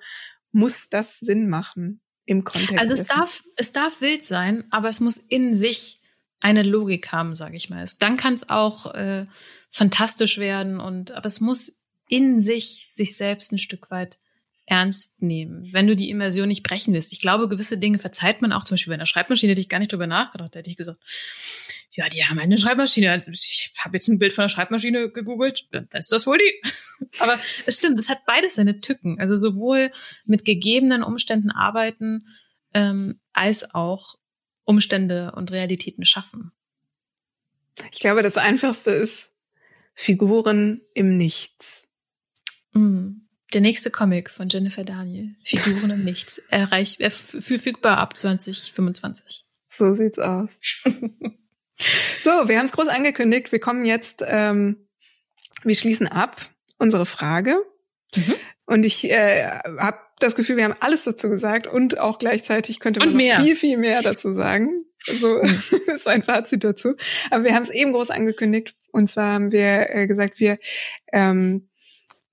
[0.52, 2.78] muss das Sinn machen im Kontext.
[2.78, 6.02] Also es darf, es darf wild sein, aber es muss in sich
[6.40, 7.84] eine Logik haben, sage ich mal.
[7.98, 9.24] Dann kann es auch äh,
[9.70, 14.18] fantastisch werden und aber es muss in sich sich selbst ein Stück weit
[14.66, 17.12] ernst nehmen, wenn du die Immersion nicht brechen willst.
[17.12, 19.78] Ich glaube, gewisse Dinge verzeiht man auch, zum Beispiel bei einer Schreibmaschine, hätte ich gar
[19.78, 21.00] nicht drüber nachgedacht, hätte ich gesagt,
[21.98, 23.10] ja, die haben eine Schreibmaschine.
[23.10, 26.62] Also ich habe jetzt ein Bild von einer Schreibmaschine gegoogelt, dann ist das wohl die.
[27.18, 27.36] Aber
[27.66, 29.18] es stimmt, es hat beides seine Tücken.
[29.18, 29.90] Also sowohl
[30.24, 32.24] mit gegebenen Umständen arbeiten,
[32.72, 34.14] ähm, als auch
[34.62, 36.52] Umstände und Realitäten schaffen.
[37.90, 39.32] Ich glaube, das Einfachste ist
[39.92, 41.88] Figuren im Nichts.
[42.74, 43.22] Mm.
[43.54, 49.46] Der nächste Comic von Jennifer Daniel, Figuren im Nichts, erreicht, er verfügbar ab 2025.
[49.66, 50.60] So sieht's aus.
[52.22, 53.52] so, wir haben es groß angekündigt.
[53.52, 54.88] Wir kommen jetzt, ähm,
[55.62, 56.40] wir schließen ab
[56.78, 57.58] unsere Frage.
[58.14, 58.34] Mhm.
[58.66, 59.46] Und ich äh,
[59.78, 63.56] habe das Gefühl, wir haben alles dazu gesagt und auch gleichzeitig könnte man noch viel,
[63.56, 64.84] viel mehr dazu sagen.
[65.04, 65.62] So mhm.
[65.94, 66.94] ist ein Fazit dazu.
[67.30, 68.74] Aber wir haben es eben groß angekündigt.
[68.90, 70.58] Und zwar haben wir äh, gesagt, wir
[71.12, 71.68] ähm,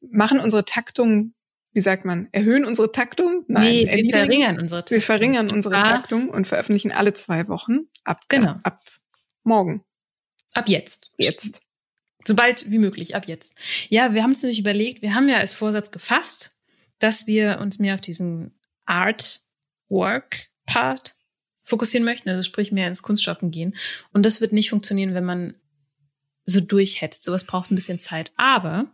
[0.01, 1.35] machen unsere Taktung
[1.75, 3.43] wie sagt man, erhöhen unsere Taktung?
[3.49, 4.95] Nein, nee, wir verringern unsere Taktung.
[4.95, 8.55] Wir verringern unsere Taktung und veröffentlichen alle zwei Wochen ab, genau.
[8.63, 8.79] ab
[9.45, 9.83] morgen.
[10.53, 11.11] Ab jetzt.
[11.17, 11.61] Jetzt.
[12.25, 13.89] Sobald wie möglich, ab jetzt.
[13.89, 16.57] Ja, wir haben uns nämlich überlegt, wir haben ja als Vorsatz gefasst,
[16.99, 21.15] dass wir uns mehr auf diesen Art-Work-Part
[21.63, 23.75] fokussieren möchten, also sprich mehr ins Kunstschaffen gehen.
[24.11, 25.55] Und das wird nicht funktionieren, wenn man
[26.45, 27.23] so durchhetzt.
[27.23, 28.31] Sowas braucht ein bisschen Zeit.
[28.37, 28.91] Aber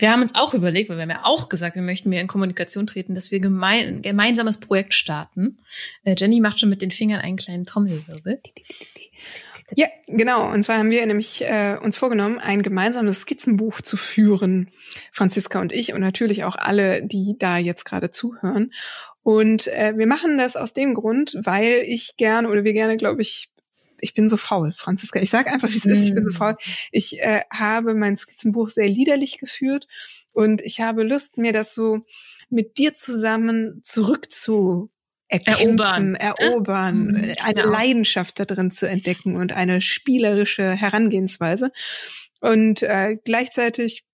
[0.00, 2.26] wir haben uns auch überlegt, weil wir haben ja auch gesagt, wir möchten mehr in
[2.26, 5.58] Kommunikation treten, dass wir gemein, ein gemeinsames Projekt starten.
[6.04, 8.40] Äh, Jenny macht schon mit den Fingern einen kleinen Trommelwirbel.
[9.76, 10.50] Ja, genau.
[10.50, 14.70] Und zwar haben wir nämlich äh, uns vorgenommen, ein gemeinsames Skizzenbuch zu führen,
[15.12, 18.72] Franziska und ich und natürlich auch alle, die da jetzt gerade zuhören.
[19.22, 23.22] Und äh, wir machen das aus dem Grund, weil ich gerne oder wir gerne, glaube
[23.22, 23.50] ich,
[24.00, 25.20] ich bin so faul, Franziska.
[25.20, 26.08] Ich sage einfach, wie es ist.
[26.08, 26.34] Ich bin so mm.
[26.34, 26.56] faul.
[26.90, 29.86] Ich äh, habe mein Skizzenbuch sehr liederlich geführt
[30.32, 32.00] und ich habe Lust, mir das so
[32.48, 34.90] mit dir zusammen zurückzu
[35.28, 37.70] erkämpfen, erobern, erobern mhm, eine genau.
[37.70, 41.70] Leidenschaft da drin zu entdecken und eine spielerische Herangehensweise.
[42.40, 44.04] Und äh, gleichzeitig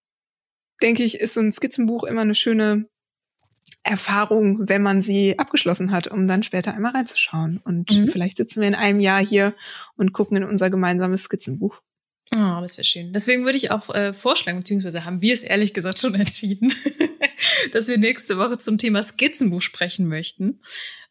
[0.82, 2.86] denke ich, ist so ein Skizzenbuch immer eine schöne
[3.86, 7.60] Erfahrung, wenn man sie abgeschlossen hat, um dann später einmal reinzuschauen.
[7.64, 8.08] Und mhm.
[8.08, 9.54] vielleicht sitzen wir in einem Jahr hier
[9.96, 11.80] und gucken in unser gemeinsames Skizzenbuch.
[12.34, 13.12] Oh, das wäre schön.
[13.12, 16.74] Deswegen würde ich auch äh, vorschlagen, beziehungsweise haben wir es ehrlich gesagt schon entschieden,
[17.72, 20.60] dass wir nächste Woche zum Thema Skizzenbuch sprechen möchten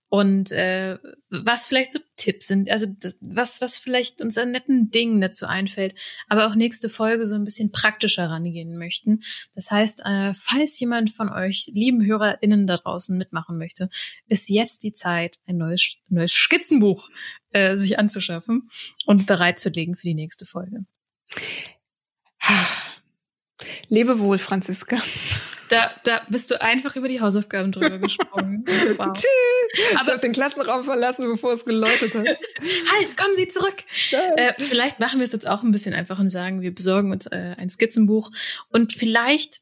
[0.10, 0.98] und äh,
[1.44, 5.46] was vielleicht so Tipps sind, also das, was was vielleicht uns an netten Dingen dazu
[5.46, 5.96] einfällt,
[6.28, 9.20] aber auch nächste Folge so ein bisschen praktischer rangehen möchten.
[9.54, 13.90] Das heißt, äh, falls jemand von euch lieben HörerInnen da draußen mitmachen möchte,
[14.28, 17.10] ist jetzt die Zeit, ein neues neues Skizzenbuch
[17.52, 18.70] äh, sich anzuschaffen
[19.06, 20.86] und bereitzulegen für die nächste Folge.
[23.88, 24.98] Lebe wohl, Franziska.
[25.70, 28.66] Da, da bist du einfach über die Hausaufgaben drüber gesprungen.
[28.98, 29.14] Wow.
[29.14, 29.86] Tschüss.
[29.96, 32.26] Aber ich habe den Klassenraum verlassen, bevor es geläutet hat.
[32.94, 33.76] halt, kommen Sie zurück.
[34.12, 37.26] Äh, vielleicht machen wir es jetzt auch ein bisschen einfach und sagen, wir besorgen uns
[37.26, 38.32] äh, ein Skizzenbuch
[38.70, 39.62] und vielleicht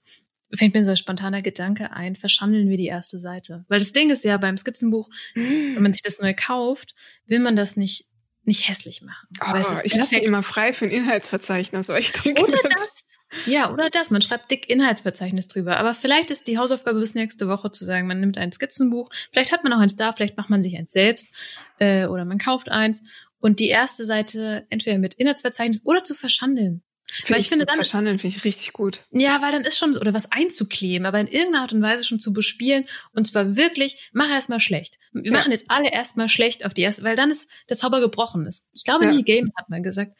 [0.53, 3.65] fängt mir so ein spontaner Gedanke ein, verschandeln wir die erste Seite.
[3.69, 6.95] Weil das Ding ist ja beim Skizzenbuch, wenn man sich das neu kauft,
[7.25, 8.07] will man das nicht
[8.45, 9.27] nicht hässlich machen.
[9.41, 13.12] Oh, ich lasse immer frei für ein Inhaltsverzeichnis, weil ich denke, oder das,
[13.45, 14.11] ja, oder das.
[14.11, 15.77] Man schreibt dick Inhaltsverzeichnis drüber.
[15.77, 19.09] Aber vielleicht ist die Hausaufgabe bis nächste Woche zu sagen, man nimmt ein Skizzenbuch.
[19.31, 21.33] Vielleicht hat man auch eins da, vielleicht macht man sich eins selbst
[21.79, 23.03] äh, oder man kauft eins.
[23.39, 26.81] Und die erste Seite entweder mit Inhaltsverzeichnis oder zu verschandeln.
[27.11, 29.05] Find weil ich, ich finde dann verschandeln finde ich richtig gut.
[29.11, 32.19] Ja, weil dann ist schon oder was einzukleben, aber in irgendeiner Art und Weise schon
[32.19, 34.97] zu bespielen und zwar wirklich, mach erstmal schlecht.
[35.11, 35.37] Wir ja.
[35.37, 38.69] machen jetzt alle erstmal schlecht auf die erste, weil dann ist der Zauber gebrochen ist.
[38.73, 39.11] Ich glaube, ja.
[39.11, 40.17] Neil Gaiman hat mal gesagt,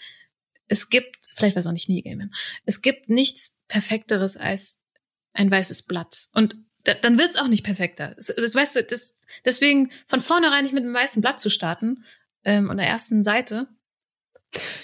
[0.74, 2.34] es gibt, vielleicht war es auch nicht Neil Gaiman,
[2.65, 4.82] es gibt nichts perfekteres als
[5.34, 8.13] ein weißes Blatt und da, dann wird's auch nicht perfekter.
[8.15, 9.15] Das, das, weißt du, das,
[9.45, 12.03] deswegen von vornherein nicht mit einem weißen Blatt zu starten
[12.43, 13.67] ähm, und der ersten Seite.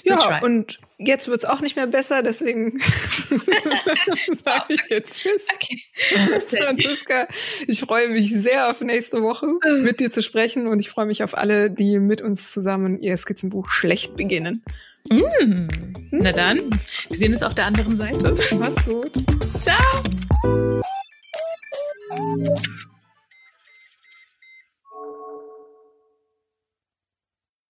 [0.04, 5.46] Ja, und jetzt wird's auch nicht mehr besser, deswegen sage ich jetzt Tschüss.
[5.54, 5.84] Okay.
[5.94, 7.28] Tschüss, Franziska.
[7.68, 9.48] Ich freue mich sehr auf nächste Woche
[9.82, 13.18] mit dir zu sprechen und ich freue mich auf alle, die mit uns zusammen ihr
[13.18, 14.64] Skizzenbuch schlecht beginnen.
[15.10, 15.68] Mm.
[16.12, 18.34] Na dann, wir sehen uns auf der anderen Seite.
[18.60, 19.12] Mach's gut.
[19.60, 20.04] Ciao.